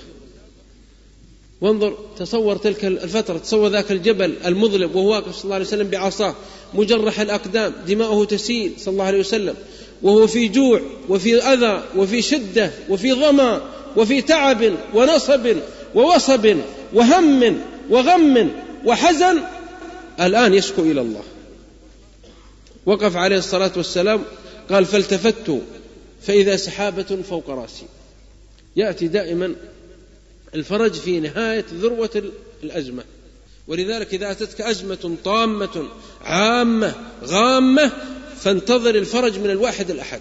[1.60, 6.34] وانظر تصور تلك الفترة تصور ذاك الجبل المظلم وهو واقف صلى الله عليه وسلم بعصاه
[6.74, 9.54] مجرح الأقدام دماؤه تسيل صلى الله عليه وسلم
[10.02, 13.62] وهو في جوع وفي أذى وفي شدة وفي ظمأ
[13.96, 15.56] وفي تعب ونصب
[15.94, 16.56] ووصب
[16.92, 18.50] وهم وغم
[18.84, 19.40] وحزن
[20.20, 21.22] الآن يشكو إلى الله.
[22.86, 24.24] وقف عليه الصلاة والسلام
[24.70, 25.60] قال فالتفت
[26.22, 27.86] فإذا سحابة فوق رأسي.
[28.76, 29.54] يأتي دائما
[30.54, 32.22] الفرج في نهاية ذروة
[32.62, 33.04] الأزمة.
[33.68, 35.88] ولذلك إذا أتتك أزمة طامة
[36.24, 37.92] عامة غامة
[38.40, 40.20] فانتظر الفرج من الواحد الأحد.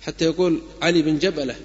[0.00, 1.56] حتى يقول علي بن جبلة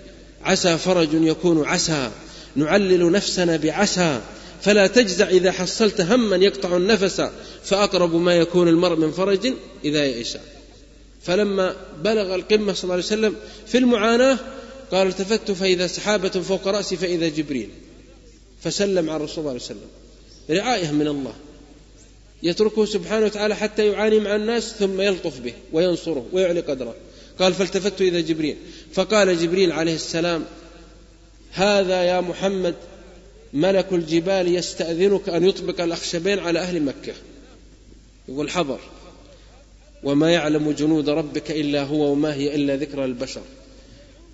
[0.44, 2.12] عسى فرج يكون عسى.
[2.56, 4.22] نعلل نفسنا بعسى.
[4.62, 7.22] فلا تجزع إذا حصلت هما يقطع النفس
[7.64, 9.54] فأقرب ما يكون المرء من فرج
[9.86, 10.38] إذا يئس
[11.22, 13.36] فلما بلغ القمة صلى الله عليه وسلم
[13.68, 14.40] في المعاناة
[14.92, 17.70] قال التفت فإذا سحابة فوق رأسي فإذا جبريل.
[18.62, 19.88] فسلم على الرسول صلى الله عليه وسلم.
[20.50, 21.34] رعاية من الله.
[22.44, 26.96] يتركه سبحانه وتعالى حتى يعاني مع الناس ثم يلطف به وينصره ويعلي قدره.
[27.40, 28.58] قال فالتفت إذا جبريل.
[28.94, 30.46] فقال جبريل عليه السلام
[31.52, 32.76] هذا يا محمد
[33.54, 37.14] ملك الجبال يستأذنك أن يطبق الأخشبين على أهل مكة.
[38.30, 38.80] يقول حضر.
[40.04, 43.42] وما يعلم جنود ربك إلا هو وما هي إلا ذكرى للبشر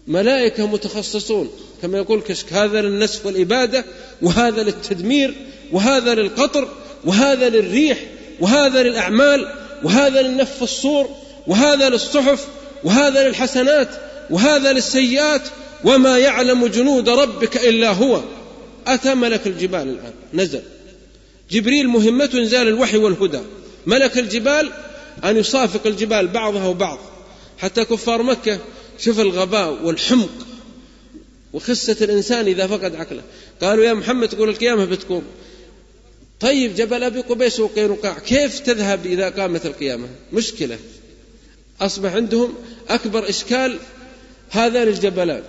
[0.08, 1.50] ملائكة متخصصون
[1.82, 3.86] كما يقول كشك هذا للنسف والإبادة
[4.22, 5.34] وهذا للتدمير
[5.72, 6.68] وهذا للقطر
[7.06, 8.06] وهذا للريح
[8.40, 9.48] وهذا للأعمال
[9.84, 11.10] وهذا للنف الصور
[11.48, 12.48] وهذا للصحف
[12.84, 13.90] وهذا للحسنات
[14.30, 15.42] وهذا للسيئات
[15.84, 18.22] وما يعلم جنود ربك إلا هو.
[18.88, 20.62] أتى ملك الجبال الآن نزل.
[21.52, 23.40] جبريل مهمته إنزال الوحي والهدى.
[23.86, 24.72] ملك الجبال
[25.24, 27.00] أن يصافق الجبال بعضها وبعض.
[27.58, 28.60] حتى كفار مكة
[29.00, 30.30] شوف الغباء والحمق
[31.54, 33.22] وخسة الإنسان إذا فقد عقله.
[33.62, 35.24] قالوا يا محمد تقول القيامة بتقوم.
[36.40, 40.78] طيب جبل أبي قبيس وقينقاع كيف تذهب إذا قامت القيامة؟ مشكلة.
[41.82, 42.54] أصبح عندهم
[42.90, 43.78] أكبر إشكال
[44.50, 45.44] هذان الجبلان.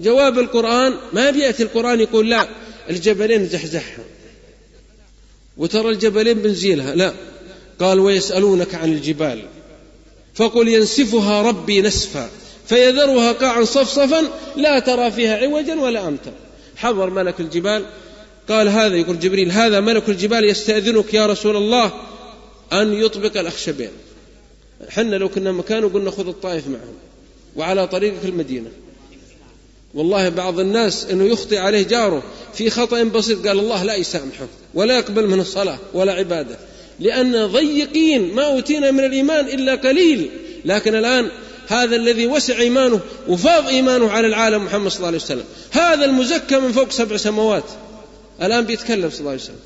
[0.00, 2.48] جواب القرآن ما بيأتي القرآن يقول لا
[2.90, 4.04] الجبلين زحزحها.
[5.56, 7.12] وترى الجبلين بنزيلها لا.
[7.80, 9.42] قال ويسألونك عن الجبال.
[10.34, 12.30] فقل ينسفها ربي نسفا
[12.66, 14.22] فيذرها قاعا صفصفا
[14.56, 16.32] لا ترى فيها عوجا ولا أمتا.
[16.76, 17.84] حضر ملك الجبال
[18.48, 21.92] قال هذا يقول جبريل هذا ملك الجبال يستأذنك يا رسول الله
[22.72, 23.90] أن يطبق الأخشبين.
[24.88, 26.94] حنا لو كنا مكانه قلنا خذ الطائف معهم
[27.56, 28.68] وعلى طريقك المدينة.
[29.94, 32.22] والله بعض الناس إنه يخطئ عليه جاره
[32.54, 36.56] في خطأ بسيط قال الله لا يسامحه ولا يقبل منه الصلاة ولا عبادة
[37.00, 40.30] لأن ضيقين ما أوتينا من الإيمان إلا قليل.
[40.64, 41.30] لكن الآن
[41.68, 46.58] هذا الذي وسع إيمانه وفاض إيمانه على العالم محمد صلى الله عليه وسلم هذا المزكى
[46.58, 47.64] من فوق سبع سماوات.
[48.42, 49.60] الآن بيتكلم صلى الله عليه وسلم.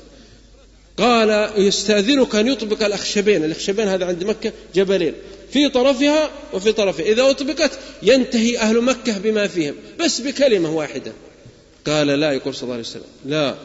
[1.01, 5.13] قال يستأذنك أن يطبق الأخشبين الأخشبين هذا عند مكة جبلين.
[5.51, 7.05] في طرفها وفي طرفها.
[7.05, 7.71] إذا أطبقت
[8.03, 9.75] ينتهي أهل مكة بما فيهم.
[9.99, 11.13] بس بكلمة واحدة.
[11.87, 13.03] قال لا يقول صلى الله عليه وسلم.
[13.25, 13.55] لا.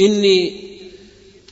[0.00, 0.60] إني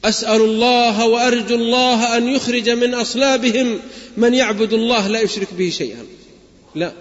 [0.04, 3.80] أسأل الله وأرجو الله أن يخرج من أصلابهم
[4.16, 6.06] من يعبد الله لا يشرك به شيئا.
[6.74, 6.92] لا.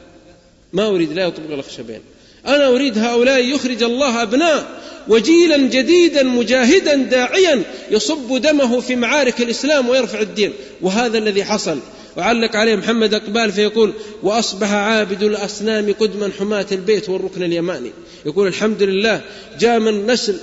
[0.73, 2.01] ما أريد لا يطبق الأخشبين
[2.47, 9.89] أنا أريد هؤلاء يخرج الله أبناء وجيلا جديدا مجاهدا داعيا يصب دمه في معارك الإسلام
[9.89, 10.53] ويرفع الدين.
[10.81, 11.79] وهذا الذي حصل.
[12.17, 17.91] وعلق عليه محمد أقبال فيقول وأصبح عابد الأصنام قدما حماة البيت والركن اليماني.
[18.25, 19.21] يقول الحمد لله
[19.59, 20.37] جاء من نسل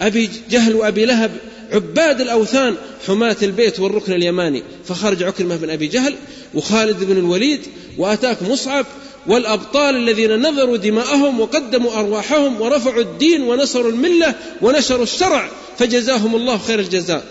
[0.00, 1.30] أبي جهل وأبي لهب
[1.72, 2.74] عباد الأوثان
[3.06, 4.62] حماة البيت والركن اليماني.
[4.84, 6.14] فخرج عكرمة بن أبي جهل
[6.54, 7.60] وخالد بن الوليد
[7.98, 8.86] وأتاك مصعب
[9.26, 16.78] والأبطال الذين نذروا دماءهم وقدموا أرواحهم ورفعوا الدين ونصروا الملة ونشروا الشرع فجزاهم الله خير
[16.78, 17.24] الجزاء.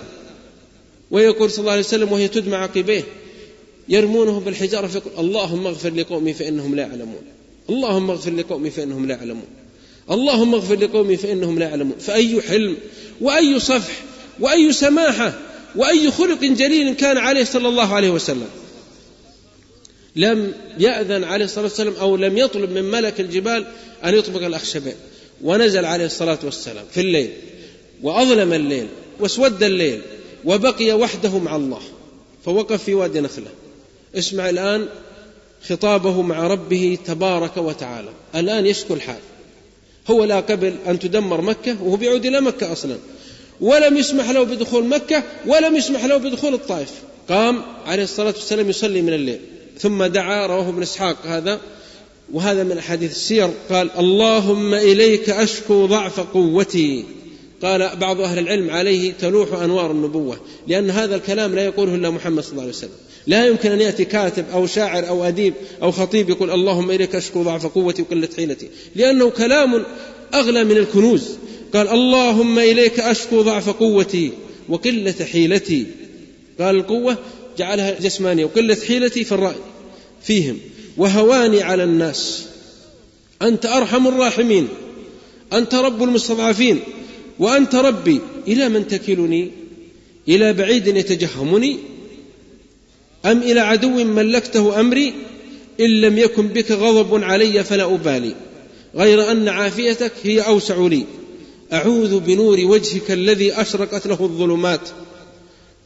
[1.12, 3.04] ويقول صلى الله عليه وسلم وهي تدمع عقبيه
[3.90, 7.22] يرمونه بالحجارة فيقول اللهم اغفر لقومي فإنهم لا يعلمون.
[7.70, 9.48] اللهم اغفر لقومي فإنهم لا يعلمون.
[10.12, 11.98] اللهم اغفر لقومي فإنهم لا يعلمون.
[12.00, 12.78] فأي حلم
[13.22, 13.94] وأي صفح
[14.40, 15.34] وأي سماحة
[15.76, 18.48] وأي خلق جليل كان عليه صلى الله عليه وسلم.
[20.16, 23.66] لم يأذن عليه الصلاة والسلام أو لم يطلب من ملك الجبال
[24.06, 24.96] أن يطبق الأخشبين
[25.44, 27.30] ونزل عليه الصلاة والسلام في الليل
[28.04, 28.88] وأظلم الليل
[29.20, 30.02] واسود الليل
[30.46, 31.80] وبقي وحده مع الله
[32.46, 33.48] فوقف في وادي نخلة.
[34.16, 34.88] اسمع الآن
[35.70, 38.10] خطابه مع ربه تبارك وتعالى.
[38.36, 39.20] الآن يشكو الحال.
[40.08, 42.98] هو لا قبل أن تدمر مكة وهو بيعود إلى مكة أصلا.
[43.62, 46.92] ولم يسمح له بدخول مكة ولم يسمح له بدخول الطائف.
[47.30, 49.40] قام عليه الصلاة والسلام يصلي من الليل.
[49.82, 51.60] ثم دعا رواه ابن إسحاق هذا.
[52.34, 53.50] وهذا من أحاديث السير.
[53.70, 57.06] قال اللهم إليك أشكو ضعف قوتي.
[57.62, 62.44] قال بعض أهل العلم عليه تلوح أنوار النبوة لأن هذا الكلام لا يقوله إلا محمد
[62.44, 62.90] صلى الله عليه وسلم.
[63.28, 67.44] لا يمكن أن يأتي كاتب أو شاعر أو أديب أو خطيب يقول اللهم إليك أشكو
[67.44, 68.70] ضعف قوتي وقلة حيلتي.
[68.96, 69.84] لأنه كلام
[70.34, 71.24] أغلى من الكنوز.
[71.74, 74.32] قال اللهم إليك أشكو ضعف قوتي
[74.70, 75.86] وقلة حيلتي.
[76.60, 77.18] قال القوة
[77.58, 79.56] جعلها جسمانية وقلة حيلتي في الرأي.
[80.24, 80.58] فيهم.
[80.98, 82.46] وهواني على الناس.
[83.42, 84.68] أنت أرحم الراحمين.
[85.54, 86.80] أنت رب المستضعفين.
[87.40, 88.20] وأنت ربي.
[88.48, 89.52] إلى من تكلني؟
[90.28, 91.78] إلى بعيد يتجهمني؟
[93.26, 95.14] أم إلى عدو ملكته أمري؟
[95.80, 98.36] إن لم يكن بك غضب علي فلا أبالي.
[98.96, 101.06] غير أن عافيتك هي أوسع لي.
[101.74, 104.90] أعوذ بنور وجهك الذي أشرقت له الظلمات.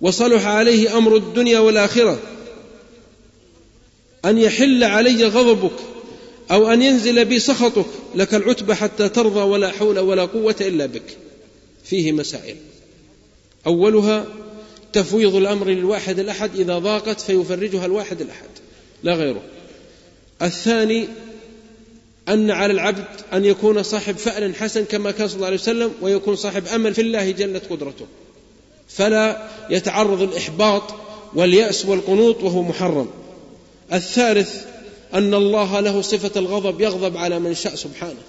[0.01, 2.19] وصلح عليه أمر الدنيا والآخرة.
[4.25, 5.75] أن يحل علي غضبك
[6.51, 7.85] أو أن ينزل بي سخطك
[8.15, 11.17] لك العتبى حتى ترضى ولا حول ولا قوة إلا بك.
[11.83, 12.55] فيه مسائل.
[13.67, 14.25] أولها
[14.93, 18.49] تفويض الأمر للواحد الأحد إذا ضاقت فيفرجها الواحد الأحد
[19.03, 19.41] لا غيره.
[20.41, 21.07] الثاني
[22.29, 26.35] أن على العبد أن يكون صاحب فأل حسن كما كان صلى الله عليه وسلم ويكون
[26.35, 28.05] صاحب أمل في الله جلت قدرته.
[28.89, 30.83] فلا يتعرض الإحباط
[31.35, 33.07] واليأس والقنوط وهو محرم.
[33.93, 34.65] الثالث
[35.13, 38.21] أن الله له صفة الغضب يغضب على من شاء سبحانه.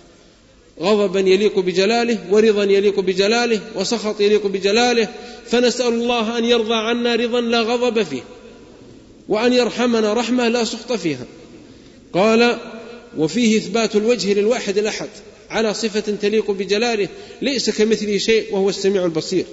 [0.81, 5.09] غضبا يليق بجلاله ورضا يليق بجلاله وسخط يليق بجلاله.
[5.47, 8.23] فنسأل الله أن يرضى عنا رضا لا غضب فيه
[9.29, 11.27] وأن يرحمنا رحمة لا سخط فيها.
[12.13, 12.59] قال
[13.17, 15.09] وفيه إثبات الوجه للواحد الأحد
[15.51, 17.09] على صفة تليق بجلاله
[17.43, 19.45] ليس كمثله شيء وهو السميع البصير.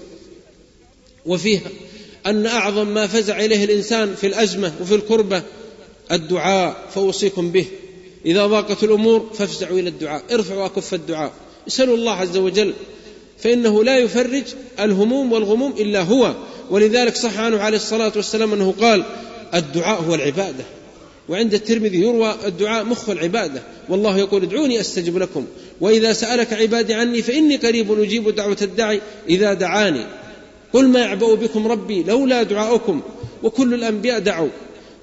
[1.26, 1.70] وفيها
[2.26, 5.44] أن أعظم ما فزع إليه الإنسان في الأزمة وفي الكربة
[6.12, 7.66] الدعاء فأوصيكم به.
[8.26, 10.24] إذا ضاقت الأمور فافزعوا إلى الدعاء.
[10.32, 11.32] ارفعوا أكف الدعاء.
[11.68, 12.74] اسألوا الله عز وجل.
[13.40, 14.44] فإنه لا يفرج
[14.80, 16.34] الهموم والغموم إلا هو.
[16.70, 19.04] ولذلك صح عنه عليه الصلاة والسلام أنه قال
[19.54, 20.64] الدعاء هو العبادة.
[21.30, 23.62] وعند الترمذي يروى الدعاء مخ العبادة.
[23.90, 25.46] والله يقول ادعوني أستجب لكم.
[25.82, 30.06] وإذا سألك عبادي عني فإني قريب أجيب دعوة الداعي إذا دعاني.
[30.74, 33.02] قل ما يعبأ بكم ربي لولا دعاؤكم.
[33.44, 34.50] وكل الأنبياء دعوا.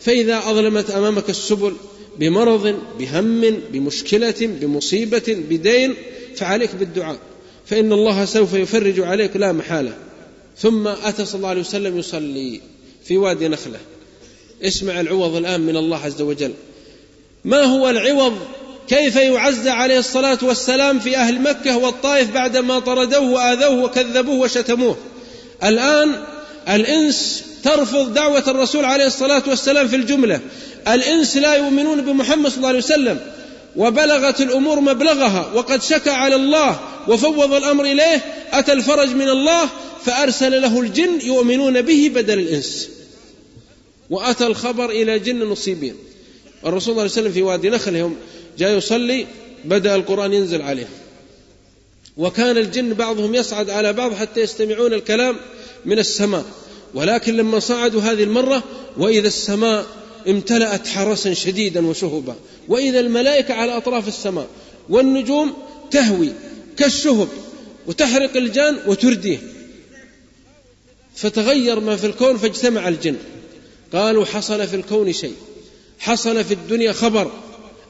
[0.00, 1.72] فإذا أظلمت أمامك السبل
[2.18, 5.94] بمرض بهم بمشكلة بمصيبة بدين
[6.36, 7.18] فعليك بالدعاء.
[7.66, 9.96] فإن الله سوف يفرج عليك لا محالة.
[10.58, 12.60] ثم أتى صلى الله عليه وسلم يصلي
[13.04, 13.78] في وادي نخلة.
[14.62, 16.52] اسمع العوض الآن من الله عز وجل.
[17.44, 18.38] ما هو العوض؟
[18.88, 24.96] كيف يعزى عليه الصلاة والسلام في أهل مكة والطائف بعدما طردوه وآذوه وكذبوه وشتموه؟
[25.64, 26.24] الآن
[26.68, 30.40] الإنس ترفض دعوة الرسول عليه الصلاة والسلام في الجملة.
[30.88, 33.20] الإنس لا يؤمنون بمحمد صلى الله عليه وسلم
[33.76, 39.68] وبلغت الأمور مبلغها وقد شكى على الله وفوض الأمر إليه أتى الفرج من الله
[40.04, 42.88] فأرسل له الجن يؤمنون به بدل الإنس.
[44.10, 45.94] وأتى الخبر إلى جن مصيبين
[46.66, 48.16] الرسول صلى الله عليه وسلم في وادي نخل يوم
[48.58, 49.26] جاء يصلي
[49.64, 50.88] بدأ القرآن ينزل عليه.
[52.16, 55.36] وكان الجن بعضهم يصعد على بعض حتى يستمعون الكلام
[55.84, 56.44] من السماء.
[56.94, 58.62] ولكن لما صعدوا هذه المرة
[58.96, 59.86] وإذا السماء
[60.28, 62.34] امتلأت حرسا شديدا وشهبا
[62.68, 64.46] وإذا الملائكة على أطراف السماء
[64.88, 65.52] والنجوم
[65.90, 66.32] تهوي
[66.76, 67.28] كالشهب
[67.86, 69.38] وتحرق الجان وترديه.
[71.14, 73.16] فتغير ما في الكون فاجتمع الجن.
[73.92, 75.34] قالوا حصل في الكون شيء.
[75.98, 77.32] حصل في الدنيا خبر.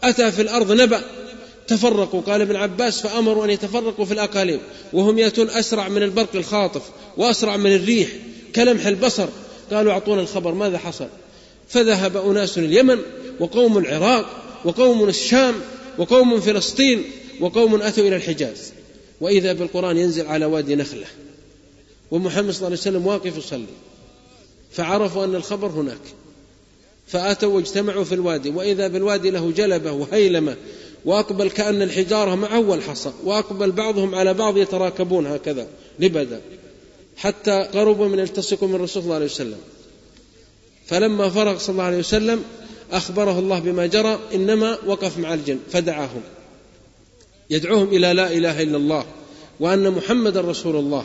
[0.04, 1.00] أتى في الأرض نبأ.
[1.68, 2.20] تفرقوا.
[2.20, 4.60] قال ابن عباس فأمروا أن يتفرقوا في الأقاليم.
[4.92, 6.82] وهم يأتون أسرع من البرق الخاطف
[7.16, 8.08] وأسرع من الريح.
[8.54, 9.28] كلمح البصر.
[9.72, 11.08] قالوا أعطونا الخبر ماذا حصل؟
[11.68, 12.98] فذهب أناس اليمن
[13.40, 14.26] وقوم العراق
[14.64, 15.54] وقوم الشام
[15.98, 17.04] وقوم فلسطين
[17.40, 18.72] وقوم أتوا إلى الحجاز.
[19.20, 21.06] وإذا بالقرآن ينزل على وادي نخلة.
[22.10, 23.64] ومحمد صلى الله عليه وسلم واقف يصلي.
[24.72, 26.00] فعرفوا أن الخبر هناك.
[27.06, 28.50] فأتوا واجتمعوا في الوادي.
[28.50, 30.56] وإذا بالوادي له جلبة وهيلمة
[31.04, 35.66] وأقبل كأن الحجارة معه والحصى وأقبل بعضهم على بعض يتراكبون هكذا
[35.98, 36.40] لبدا.
[37.20, 39.58] حتى قربوا من التصقوا من الرسول صلى الله عليه وسلم.
[40.86, 42.44] فلما فرغ صلى الله عليه وسلم
[42.92, 46.22] أخبره الله بما جرى إنما وقف مع الجن فدعاهم.
[47.50, 49.04] يدعوهم إلى لا إله إلا الله
[49.60, 51.04] وأن محمد رسول الله.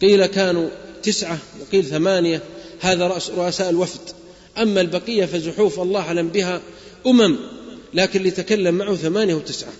[0.00, 0.68] قيل كانوا
[1.02, 2.42] تسعة وقيل ثمانية
[2.80, 4.00] هذا رأس رؤساء الوفد.
[4.58, 6.60] أما البقية فزحوف الله أعلم بها
[7.06, 7.36] أمم
[7.94, 9.72] لكن اللي تكلم معه ثمانية وتسعة.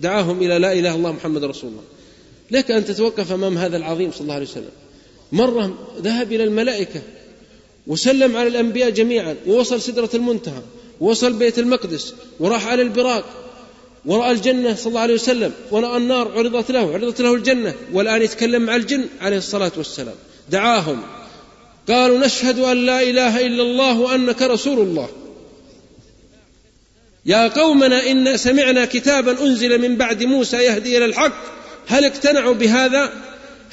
[0.00, 1.82] دعاهم إلى لا إله إلا الله محمد رسول الله.
[2.50, 4.83] لك أن تتوقف أمام هذا العظيم صلى الله عليه وسلم.
[5.34, 7.02] مرة ذهب إلى الملائكة
[7.86, 10.62] وسلم على الأنبياء جميعا ووصل سدرة المنتهى
[11.00, 13.24] ووصل بيت المقدس وراح على البراق
[14.06, 18.62] ورأى الجنة صلى الله عليه وسلم ورأى النار عرضت له عرضت له الجنة والآن يتكلم
[18.62, 20.14] مع الجن عليه الصلاة والسلام.
[20.50, 21.02] دعاهم.
[21.88, 25.08] قالوا نشهد أن لا إله إلا الله وأنك رسول الله.
[27.26, 31.44] يا قومنا إن سمعنا كتابا أنزل من بعد موسى يهدي إلى الحق
[31.86, 33.12] هل اقتنعوا بهذا؟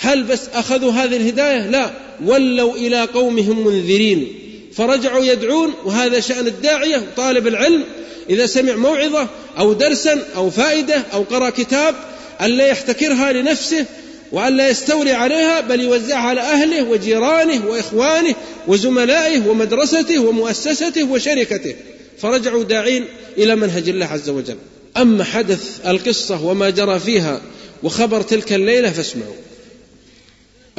[0.01, 1.91] هل بس أخذوا هذه الهداية؟ لا.
[2.25, 4.27] ولوا إلى قومهم منذرين.
[4.73, 7.83] فرجعوا يدعون وهذا شأن الداعية طالب العلم.
[8.29, 11.95] إذا سمع موعظة أو درسا أو فائدة أو قرأ كتاب
[12.41, 13.85] ألا يحتكرها لنفسه
[14.31, 18.35] وألا يستولي عليها بل يوزعها على أهله وجيرانه وإخوانه
[18.67, 21.75] وزملائه ومدرسته ومؤسسته وشركته.
[22.17, 23.05] فرجعوا داعين
[23.37, 24.57] إلى منهج الله عز وجل.
[24.97, 27.41] أما حدث القصة وما جرى فيها
[27.83, 29.50] وخبر تلك الليلة فاسمعوا.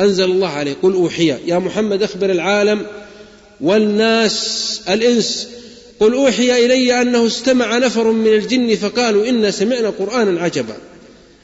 [0.01, 0.77] أنزل الله عليه.
[0.83, 1.35] قل أوحي.
[1.47, 2.87] يا محمد أخبر العالم
[3.61, 5.49] والناس الإنس.
[6.01, 10.77] قل أوحي إلي أنه استمع نفر من الجن فقالوا إنا سمعنا قرآنا عجبا.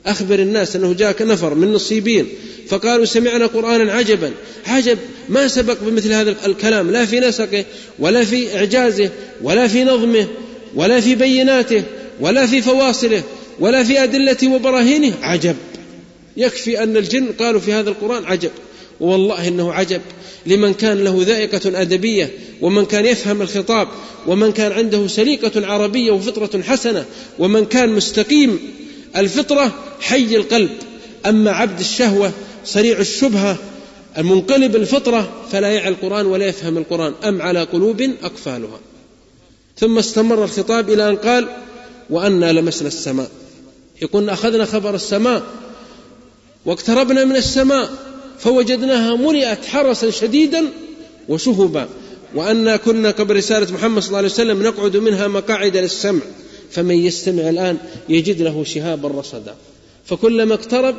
[0.07, 2.29] أخبر الناس أنه جاءك نفر من نصيبين
[2.69, 4.33] فقالوا سمعنا قرآنا عجبا.
[4.67, 6.91] عجب ما سبق بمثل هذا الكلام.
[6.91, 7.65] لا في نسقه
[7.99, 9.11] ولا في إعجازه
[9.43, 10.27] ولا في نظمه
[10.75, 11.83] ولا في بيناته
[12.21, 13.23] ولا في فواصله
[13.61, 15.13] ولا في أدلة وبراهينه.
[15.23, 15.57] عجب.
[16.39, 18.51] يكفي أن الجن قالوا في هذا القرآن عجب.
[19.01, 20.01] والله إنه عجب.
[20.47, 23.89] لمن كان له ذائقة أدبية ومن كان يفهم الخطاب
[24.27, 27.05] ومن كان عنده سليقة عربية وفطرة حسنة
[27.39, 28.59] ومن كان مستقيم
[29.17, 30.71] الفطرة حي القلب.
[31.27, 32.33] أما عبد الشهوة
[32.65, 33.57] سريع الشبهة
[34.19, 37.15] المنقلب الفطرة فلا يعي القرآن ولا يفهم القرآن.
[37.25, 38.81] أم على قلوب أقفالها.
[39.77, 41.49] ثم استمر الخطاب إلى أن قال
[42.11, 43.31] وأنا لمسنا السماء.
[44.03, 45.43] يقول أخذنا خبر السماء
[46.69, 47.91] واقتربنا من السماء
[48.39, 50.65] فوجدناها ملئت حرسا شديدا
[51.29, 51.89] وشهبا.
[52.35, 56.21] وأنا كنا قبل رسالة محمد صلى الله عليه وسلم نقعد منها مقاعد للسمع
[56.71, 57.77] فمن يستمع الآن
[58.09, 59.55] يجد له شهابا رصدا.
[60.05, 60.97] فكلما اقترب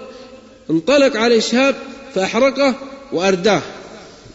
[0.70, 1.76] انطلق عليه شهاب
[2.16, 2.76] فأحرقه
[3.12, 3.62] وأرداه.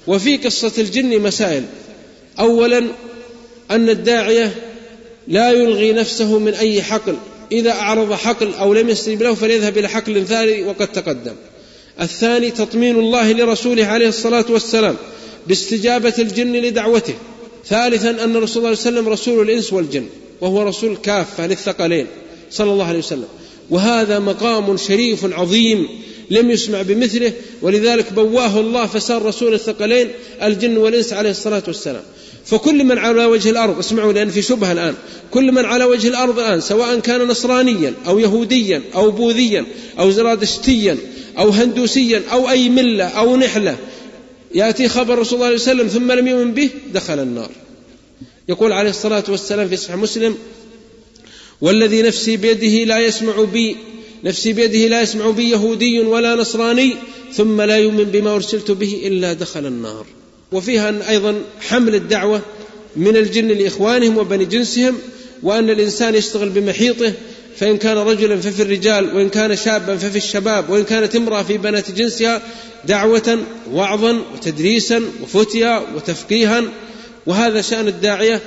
[0.07, 1.65] وفي قصة الجن مسائل.
[2.39, 2.85] اولا
[3.71, 4.55] أن الداعية
[5.29, 7.17] لا يلغي نفسه من أي حقل.
[7.53, 11.35] إذا أعرض حقل أو لم يستجب له فليذهب إلى حقل ثاني وقد تقدم.
[12.01, 14.97] الثاني تطمين الله لرسوله عليه الصلاة والسلام
[15.47, 17.15] باستجابة الجن لدعوته.
[17.67, 20.07] ثالثا أن الرسول صلى الله عليه وسلم رسول الإنس والجن
[20.41, 22.07] وهو رسول كافه للثقلين
[22.51, 23.29] صلى الله عليه وسلم.
[23.71, 25.89] وهذا مقام شريف عظيم
[26.31, 27.33] لم يسمع بمثله
[27.63, 30.09] ولذلك بواه الله فصار رسول الثقلين
[30.43, 32.03] الجن والإنس عليه الصلاة والسلام.
[32.47, 34.95] فكل من على وجه الأرض اسمعوا لأن في شبهة الآن
[35.31, 39.67] كل من على وجه الأرض الآن سواء كان نصرانيا أو يهوديا أو بوذيا
[39.99, 40.99] أو زرادشتيا
[41.39, 43.77] أو هندوسيا أو أي ملة أو نحلة
[44.55, 47.51] يأتي خبر رسول الله صلى الله عليه وسلم ثم لم يؤمن به دخل النار.
[48.49, 50.37] يقول عليه الصلاة والسلام في صحيح مسلم
[51.61, 53.77] والذي نفسي بيده لا يسمع بي
[54.25, 56.97] نفسي بيده لا يسمع بي يهودي ولا نصراني
[57.33, 60.07] ثم لا يؤمن بما أرسلت به إلا دخل النار.
[60.55, 62.41] وفيها أن أيضا حمل الدعوة
[62.97, 64.99] من الجن لإخوانهم وبني جنسهم
[65.43, 67.13] وأن الإنسان يشتغل بمحيطه
[67.57, 71.91] فإن كان رجلا ففي الرجال وإن كان شابا ففي الشباب وإن كانت امرأة في بنات
[71.91, 72.43] جنسها
[72.85, 73.39] دعوة
[73.73, 76.63] وعظا وتدريسا وفتيا وتفقيها.
[77.27, 78.41] وهذا شأن الداعية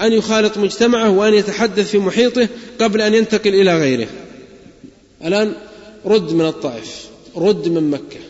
[0.00, 2.48] أن يخالط مجتمعه وأن يتحدث في محيطه
[2.80, 4.08] قبل أن ينتقل إلى غيره.
[5.24, 5.54] الآن
[6.06, 7.04] رد من الطائف
[7.36, 8.29] رد من مكة.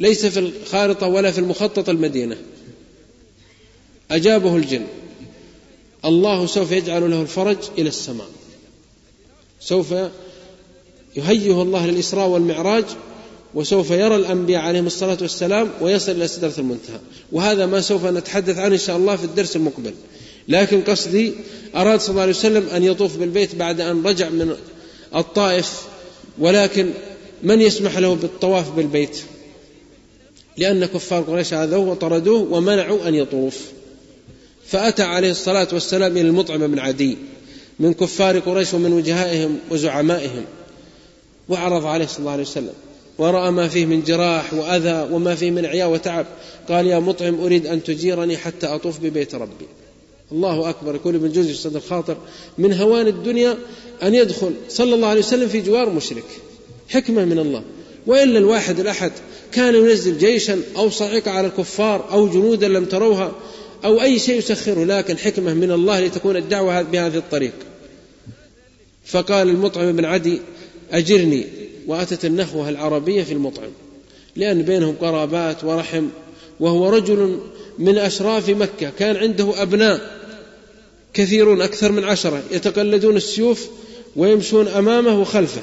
[0.00, 2.36] ليس في الخارطة ولا في المخطط المدينة.
[4.10, 4.86] أجابه الجن
[6.04, 8.28] الله سوف يجعل له الفرج إلى السماء.
[9.60, 9.94] سوف
[11.16, 12.84] يهيئه الله للإسراء والمعراج
[13.54, 16.98] وسوف يرى الأنبياء عليهم الصلاة والسلام ويصل إلى سدرة المنتهى.
[17.32, 19.94] وهذا ما سوف نتحدث عنه إن شاء الله في الدرس المقبل.
[20.48, 21.32] لكن قصدي
[21.76, 24.56] أراد صلى الله عليه وسلم أن يطوف بالبيت بعد أن رجع من
[25.14, 25.82] الطائف
[26.38, 26.90] ولكن
[27.42, 29.22] من يسمح له بالطواف بالبيت؟
[30.56, 33.60] لأن كفار قريش آذوه وطردوه ومنعوا أن يطوف.
[34.66, 37.18] فأتى عليه الصلاة والسلام إلى المطعم بن عدي
[37.78, 40.44] من كفار قريش ومن وجهائهم وزعمائهم.
[41.48, 42.72] وعرض عليه صلى الله عليه وسلم
[43.18, 46.26] ورأى ما فيه من جراح وأذى وما فيه من عياء وتعب.
[46.68, 49.66] قال يا مطعم أريد أن تجيرني حتى أطوف ببيت ربي.
[50.32, 52.16] الله أكبر يقول ابن جوزي صدر الخاطر
[52.58, 53.58] من هوان الدنيا
[54.02, 56.24] أن يدخل صلى الله عليه وسلم في جوار مشرك.
[56.88, 57.62] حكمة من الله.
[58.06, 59.12] وإلا الواحد الأحد
[59.52, 63.32] كان ينزل جيشا أو صاعقة على الكفار أو جنودا لم تروها
[63.84, 67.52] أو أي شيء يسخره لكن حكمة من الله لتكون الدعوة بهذه الطريق.
[69.04, 70.40] فقال المطعم بن عدي
[70.92, 71.46] أجرني
[71.86, 73.70] وأتت النخوة العربية في المطعم
[74.36, 76.06] لأن بينهم قرابات ورحم
[76.60, 77.38] وهو رجل
[77.78, 80.20] من أشراف مكة كان عنده أبناء
[81.14, 83.68] كثيرون أكثر من عشرة يتقلدون السيوف
[84.16, 85.60] ويمشون أمامه وخلفه.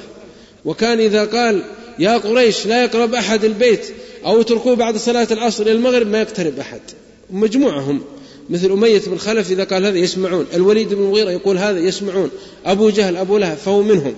[0.65, 1.63] وكان إذا قال
[1.99, 3.85] يا قريش لا يقرب أحد البيت
[4.25, 6.81] أو اتركوه بعد صلاة العصر إلى المغرب ما يقترب أحد.
[7.29, 8.01] مجموعهم
[8.49, 12.29] مثل أمية بن خلف إذا قال هذا يسمعون الوليد بن المغيرة يقول هذا يسمعون
[12.65, 14.15] أبو جهل أبو لهب فهو منهم.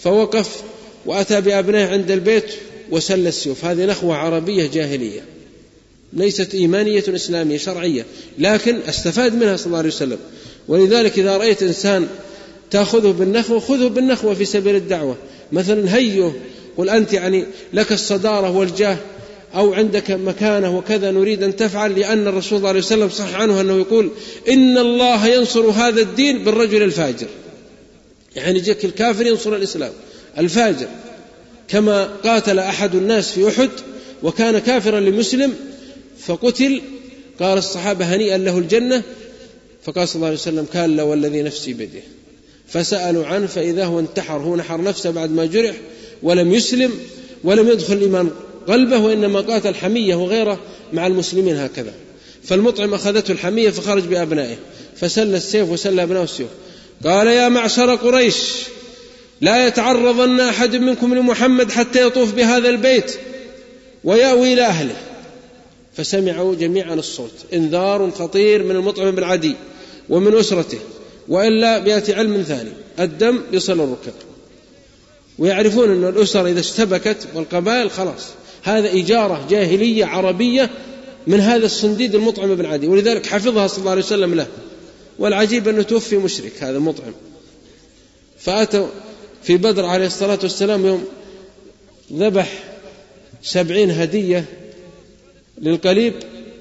[0.00, 0.62] فوقف
[1.06, 2.44] وأتى بأبنائه عند البيت
[2.90, 3.64] وسل السيوف.
[3.64, 5.20] هذه نخوة عربية جاهلية
[6.12, 8.06] ليست إيمانية إسلامية شرعية
[8.38, 10.18] لكن أستفاد منها صلى الله عليه وسلم.
[10.68, 12.06] ولذلك إذا رأيت إنسان
[12.70, 15.16] تأخذه بالنخوة خذه بالنخوة في سبيل الدعوة.
[15.52, 16.32] مثلا هيه
[16.78, 18.96] قل أنت يعني لك الصدارة والجاه
[19.54, 23.60] أو عندك مكانة وكذا نريد أن تفعل لأن الرسول صلى الله عليه وسلم صح عنه
[23.60, 24.10] أنه يقول
[24.48, 27.26] إن الله ينصر هذا الدين بالرجل الفاجر.
[28.36, 29.92] يعني يجيك الكافر ينصر الإسلام
[30.38, 30.88] الفاجر.
[31.68, 33.70] كما قاتل أحد الناس في أحد
[34.22, 35.54] وكان كافرا لمسلم
[36.26, 36.82] فقتل.
[37.40, 39.02] قال الصحابة هنيئا له الجنة.
[39.84, 42.02] فقال صلى الله عليه وسلم كلا والذي نفسي بيده.
[42.68, 45.74] فسألوا عنه فإذا هو انتحر هو نحر نفسه بعد ما جرح.
[46.22, 46.90] ولم يسلم
[47.44, 48.30] ولم يدخل الإيمان
[48.68, 50.58] قلبه وإنما قاتل حمية وغيره
[50.92, 51.92] مع المسلمين هكذا.
[52.44, 54.56] فالمطعم أخذته الحمية فخرج بأبنائه
[54.96, 56.48] فسل السيف وسل أبنائه السيف
[57.04, 58.36] قال يا معشر قريش
[59.40, 63.18] لا يتعرضن أحد منكم لمحمد حتى يطوف بهذا البيت
[64.04, 64.96] ويأوي إلى أهله.
[65.96, 69.54] فسمعوا جميعا الصوت إنذار خطير من المطعم بن عدي
[70.08, 70.78] ومن أسرته
[71.28, 74.12] وإلا بيأتي علم ثاني الدم يصل الركب.
[75.38, 78.26] ويعرفون أن الأسر إذا اشتبكت والقبائل خلاص.
[78.62, 80.70] هذا إجارة جاهلية عربية
[81.26, 84.46] من هذا الصنديد المطعم بن عدي ولذلك حفظها صلى الله عليه وسلم له.
[85.18, 87.12] والعجيب أنه توفي مشرك هذا مطعم
[88.38, 88.86] فأتوا
[89.42, 91.04] في بدر عليه الصلاة والسلام يوم
[92.12, 92.64] ذبح
[93.42, 94.44] سبعين هدية
[95.58, 96.14] للقليب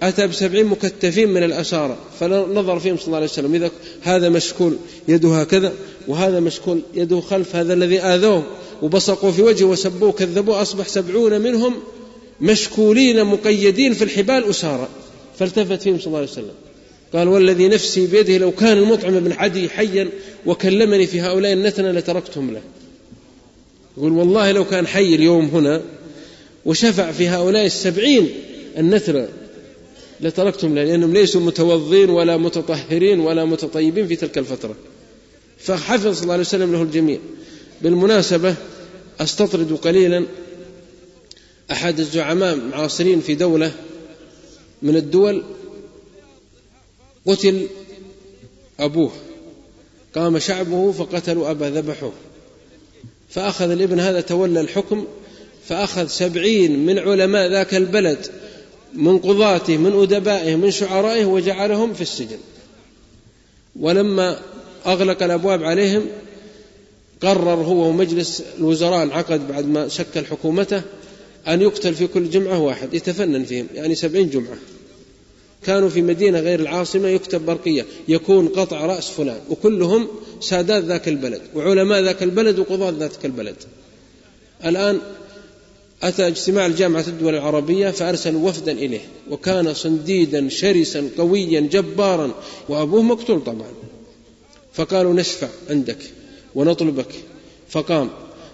[0.03, 3.55] أتى بسبعين مكتفين من الأسارة فنظر فيهم صلى الله عليه وسلم.
[3.55, 3.71] إذا
[4.01, 5.73] هذا مشكول يده هكذا
[6.07, 8.43] وهذا مشكول يده خلف هذا الذي آذوه.
[8.81, 11.73] وبصقوا في وجهه وسبوه كذبوه أصبح سبعون منهم
[12.41, 14.89] مشكولين مقيدين في الحبال أسارة
[15.39, 16.53] فالتفت فيهم صلى الله عليه وسلم.
[17.13, 20.09] قال والذي نفسي بيده لو كان المطعم بن عدي حيا
[20.45, 22.61] وكلمني في هؤلاء النتنة لتركتهم له.
[23.97, 25.81] يقول والله لو كان حي اليوم هنا
[26.65, 28.29] وشفع في هؤلاء السبعين
[28.77, 29.27] النتنة
[30.21, 34.75] لتركتهم له لأنهم ليسوا متوضين ولا متطهرين ولا متطيبين في تلك الفترة.
[35.59, 37.19] فحفظ صلى الله عليه وسلم له الجميع.
[37.81, 38.55] بالمناسبة
[39.19, 40.25] أستطرد قليلا
[41.71, 43.71] أحد الزعماء المعاصرين في دولة
[44.81, 45.43] من الدول.
[47.27, 47.67] قتل
[48.79, 49.11] أبوه
[50.15, 52.13] قام شعبه فقتلوا أبا ذبحوه
[53.29, 55.07] فأخذ الابن هذا تولى الحكم
[55.67, 58.27] فأخذ سبعين من علماء ذاك البلد
[58.93, 62.37] من قضاته من أدبائه من شعرائه وجعلهم في السجن.
[63.79, 64.39] ولما
[64.85, 66.05] أغلق الأبواب عليهم
[67.21, 70.81] قرر هو ومجلس الوزراء انعقد بعد ما شكل حكومته
[71.47, 74.57] أن يقتل في كل جمعة واحد يتفنن فيهم يعني سبعين جمعة.
[75.63, 80.07] كانوا في مدينة غير العاصمة يكتب برقية يكون قطع رأس فلان وكلهم
[80.41, 83.55] سادات ذاك البلد وعلماء ذاك البلد وقضاة ذاك البلد.
[84.65, 84.99] الآن
[86.03, 92.31] أتى اجتماع الجامعة الدول العربية فأرسلوا وفدا إليه وكان صنديدا شرسا قويا جبارا
[92.69, 93.71] وأبوه مقتول طبعا.
[94.73, 95.97] فقالوا نشفع عندك.
[96.55, 97.13] ونطلبك.
[97.69, 98.09] فقام.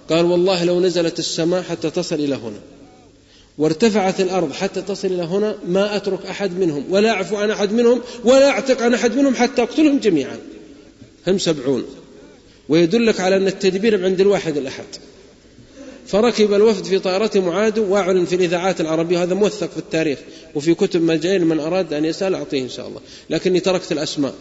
[0.10, 2.60] قال والله لو نزلت السماء حتى تصل إلى هنا.
[3.58, 8.02] وارتفعت الأرض حتى تصل إلى هنا ما أترك أحد منهم ولا أعفو عن أحد منهم
[8.24, 10.38] ولا أعتق عن أحد منهم حتى أقتلهم جميعا.
[11.28, 11.84] هم سبعون.
[12.70, 14.86] ويدلك على أن التدبير عند الواحد الأحد.
[16.08, 19.24] فركب الوفد في طائرتهم وعادوا واعلن في الإذاعات العربية.
[19.24, 20.20] هذا موثق في التاريخ.
[20.56, 23.00] وفي كتب مجانين من أراد أن يسأل أعطيه إن شاء الله.
[23.30, 24.34] لكني تركت الأسماء.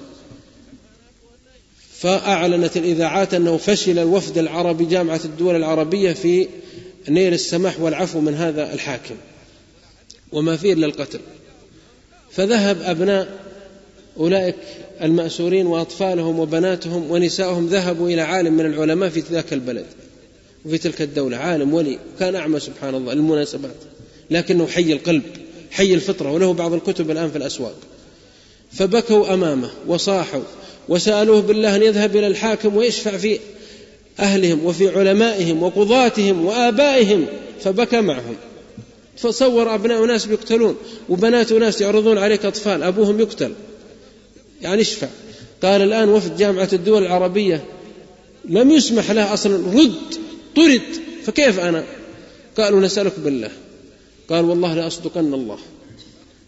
[2.03, 6.48] فأعلنت الإذاعات أنه فشل الوفد العربي جامعة الدول العربية في
[7.09, 9.14] نيل السماح والعفو من هذا الحاكم
[10.32, 11.20] وما فيه إلا القتل.
[12.30, 13.38] فذهب أبناء
[14.16, 14.55] أولئك
[15.03, 19.86] المأسورين وأطفالهم وبناتهم ونسائهم ذهبوا إلى عالم من العلماء في ذاك البلد
[20.64, 23.76] وفي تلك الدولة عالم ولي كان أعمى سبحان الله للمناسبات
[24.30, 25.22] لكنه حي القلب
[25.70, 27.76] حي الفطرة وله بعض الكتب الآن في الأسواق.
[28.72, 30.42] فبكوا أمامه وصاحوا
[30.88, 33.38] وسألوه بالله أن يذهب إلى الحاكم ويشفع في
[34.20, 37.26] أهلهم وفي علمائهم وقضاتهم وآبائهم
[37.60, 38.36] فبكى معهم.
[39.16, 40.76] فصور أبناء ناس بيقتلون
[41.08, 43.52] وبنات ناس يعرضون عليك أطفال أبوهم يقتل.
[44.62, 45.08] يعني اشفع.
[45.62, 47.64] قال الآن وفد جامعة الدول العربية
[48.48, 50.14] لم يسمح له أصلا رد
[50.56, 50.82] طرد.
[51.24, 51.84] فكيف أنا؟
[52.58, 53.50] قالوا نسألك بالله.
[54.30, 55.58] قال والله لأصدقن الله.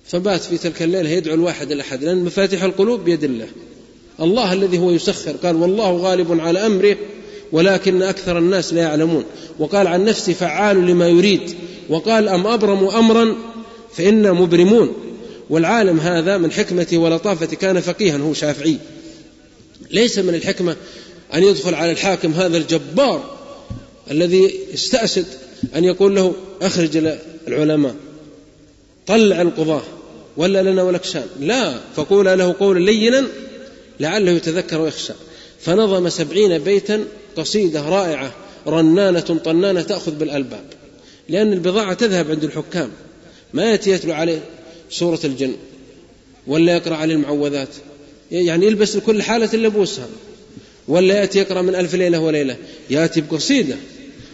[0.07, 3.49] فبات في تلك الليلة يدعو الواحد الأحد لأن مفاتيح القلوب بيد الله.
[4.21, 5.33] الله الذي هو يسخر.
[5.33, 6.97] قال والله غالب على أمره
[7.53, 9.25] ولكن أكثر الناس لا يعلمون.
[9.59, 11.55] وقال عن نفسي فعال لما يريد.
[11.89, 13.37] وقال أم أبرموا أمرا
[13.97, 14.93] فإنا مبرمون.
[15.51, 18.77] والعالم هذا من حكمته ولطافته كان فقيها هو شافعي.
[19.91, 20.77] ليس من الحكمة
[21.35, 23.35] أن يدخل على الحاكم هذا الجبار
[24.11, 25.27] الذي استأسد
[25.77, 27.17] أن يقول له أخرج
[27.49, 27.95] العلماء.
[29.07, 29.83] طلع القضاة
[30.37, 33.27] ولا لنا ولك شان لا فقول له قولا لينا
[34.01, 35.13] لعله يتذكر ويخشى.
[35.61, 37.05] فنظم سبعين بيتا
[37.37, 38.33] قصيدة رائعة
[38.67, 40.65] رنانة طنانة تأخذ بالألباب.
[41.29, 42.91] لأن البضاعة تذهب عند الحكام.
[43.53, 44.41] ما يأتي يتلو عليه
[44.91, 45.53] سورة الجن
[46.47, 47.69] ولا يقرأ عليه المعوذات.
[48.33, 50.07] يعني يلبس لكل حالة لبوسها.
[50.89, 52.57] ولا يأتي يقرأ من ألف ليلة وليلة
[52.91, 53.77] يأتي بقصيدة.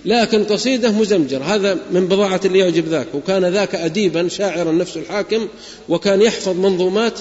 [0.04, 3.06] لكن قصيدة مزمجر هذا من بضاعة اللي يعجب ذاك.
[3.14, 5.48] وكان ذاك أديبا شاعرا نفس الحاكم
[5.88, 7.18] وكان يحفظ منظومات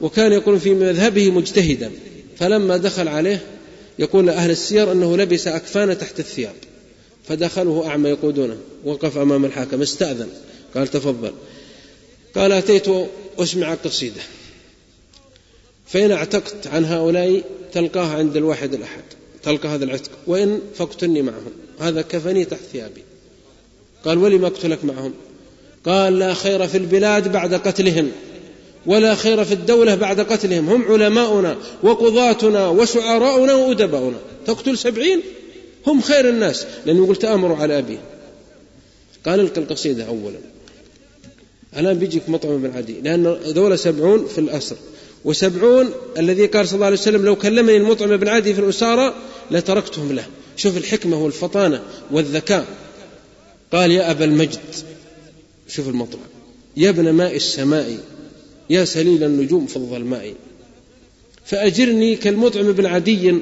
[0.00, 1.90] وكان يقول في مذهبه مجتهدا
[2.38, 3.40] فلما دخل عليه
[3.98, 6.54] يقول أهل السير أنه لبس أكفان تحت الثياب
[7.28, 10.28] فدخله أعمى يقودونه وقف أمام الحاكم استأذن
[10.74, 11.32] قال تفضل.
[12.34, 12.86] قال أتيت
[13.38, 14.20] أسمع قصيدة
[15.86, 17.42] فإن اعتقت عن هؤلاء
[17.72, 19.02] تلقاها عند الواحد الأحد
[19.42, 23.02] تلقى هذا العتق وإن فاقتلني معهم هذا كفني تحت ثيابي.
[24.04, 25.14] قال ولم أقتلك معهم؟
[25.84, 28.12] قال لا خير في البلاد بعد قتلهم.
[28.86, 30.68] ولا خير في الدولة بعد قتلهم.
[30.68, 34.18] هم علماؤنا وقضاتنا وشعراؤنا وأدباؤنا.
[34.46, 35.20] تقتل سبعين؟
[35.86, 36.66] هم خير الناس.
[36.86, 37.98] لأنه يقول تآمروا على أبيه
[39.26, 40.38] قال القى القصيدة أولا.
[41.76, 43.00] الآن بيجيك مطعم بن عدي.
[43.00, 44.76] لأن دولة سبعون في الأسر
[45.24, 49.14] وسبعون الذي قال صلى الله عليه وسلم لو كلمني المطعم بن عدي في الأسارة
[49.50, 50.24] لتركتهم له.
[50.56, 52.66] شوف الحكمة والفطانة والذكاء.
[53.72, 54.58] قال يا أبا المجد.
[55.68, 56.20] شوف المطلع
[56.76, 57.98] يا ابن ماء السماء.
[58.70, 60.34] يا سليل النجوم في الظلماء.
[61.44, 63.34] فأجرني كالمطعم بن عدي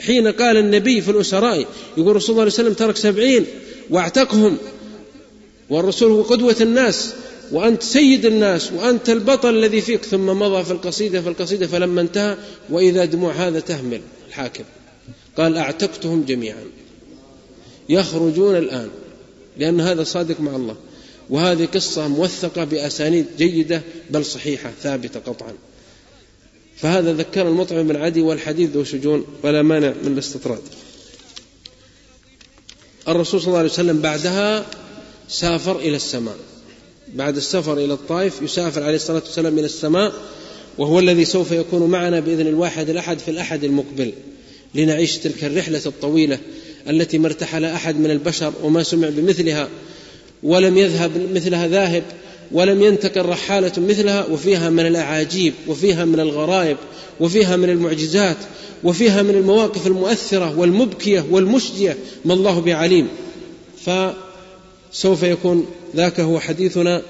[0.00, 1.66] حين قال النبي في الأسراء
[1.96, 3.44] يقول رسول الله عليه وسلم ترك سبعين
[3.90, 4.56] واعتقهم.
[5.70, 7.14] والرسول هو قدوة الناس
[7.52, 10.04] وأنت سيد الناس وأنت البطل الذي فيك.
[10.04, 12.36] ثم مضى في القصيدة في القصيدة فلما انتهى
[12.70, 14.64] وإذا دموع هذا تهمل الحاكم.
[15.36, 16.64] قال أعتقتهم جميعا.
[17.88, 18.88] يخرجون الآن
[19.58, 20.76] لأن هذا صادق مع الله.
[21.30, 25.52] وهذه قصة موثقة بأسانيد جيدة بل صحيحة ثابتة قطعا.
[26.76, 30.62] فهذا ذكر المطعم بن عدي والحديث ذو شجون ولا مانع من الاستطراد.
[33.08, 34.66] الرسول صلى الله عليه وسلم بعدها
[35.28, 36.36] سافر إلى السماء.
[37.14, 40.12] بعد السفر إلى الطائف يسافر عليه الصلاة والسلام إلى السماء
[40.78, 44.12] وهو الذي سوف يكون معنا بإذن الواحد الأحد في الأحد المقبل.
[44.74, 46.38] لنعيش تلك الرحلة الطويلة
[46.88, 49.68] التي ما ارتحل أحد من البشر وما سمع بمثلها
[50.42, 52.02] ولم يذهب مثلها ذاهب
[52.52, 56.76] ولم ينتقل رحالة مثلها وفيها من الأعاجيب وفيها من الغرائب
[57.20, 58.36] وفيها من المعجزات
[58.84, 63.08] وفيها من المواقف المؤثرة والمبكية والمشجية ما الله بعليم.
[63.84, 65.66] فسوف يكون
[65.96, 67.02] ذاك هو حديثنا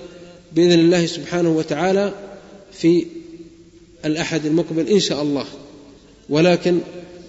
[0.52, 2.12] بإذن الله سبحانه وتعالى
[2.72, 3.06] في
[4.04, 5.44] الأحد المقبل إن شاء الله.
[6.28, 6.78] ولكن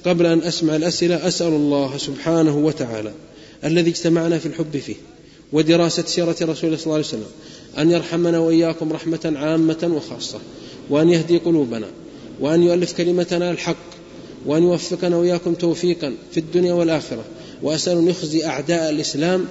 [0.05, 3.11] قبل أن أسمع الأسئلة أسأل الله سبحانه وتعالى
[3.63, 4.95] الذي اجتمعنا في الحب فيه.
[5.53, 7.27] ودراسة سيرة رسول الله صلى الله عليه وسلم.
[7.77, 10.39] أن يرحمنا وإياكم رحمة عامة وخاصة.
[10.89, 11.87] وأن يهدي قلوبنا.
[12.39, 13.87] وأن يؤلف كلمتنا الحق.
[14.45, 17.23] وأن يوفقنا وإياكم توفيقا في الدنيا والآخرة.
[17.63, 19.45] وأسأل أن يخزي أعداء الإسلام.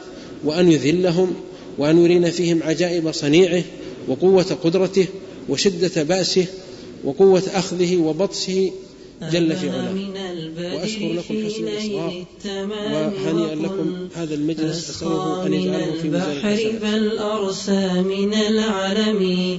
[0.45, 1.35] وأن يذلهم.
[1.79, 3.63] وأن يرينا فيهم عجائب صنيعه.
[4.09, 5.07] وقوة قدرته.
[5.49, 6.47] وشدة بأسه.
[7.05, 8.71] وقوة أخذه وبطشه
[9.23, 9.95] جل في علاه.
[10.75, 12.25] وأشكر لكم حسن الإصغاء
[12.71, 14.91] وهنيئا لكم هذا المجلس.
[14.91, 19.59] أسأله أن يجعله في ميزان من العلم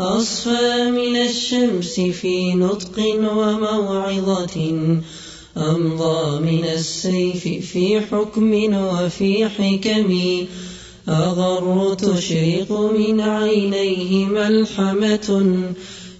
[0.00, 4.56] أصفى من الشمس في نطق وموعظة
[5.56, 10.10] أمضى من السيف في حكم وفي حكم
[11.08, 15.28] أغر تشرق من عينيه ملحمة.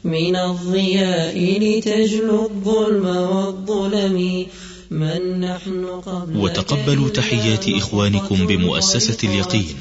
[0.05, 4.46] من الضياء لتجلو الظلم والظلم
[4.90, 9.76] من نحن قبل وتقبلوا تحيات إخوانكم بمؤسسة اليقين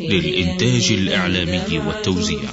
[0.00, 2.50] للإنتاج الإعلامي والتوزيع.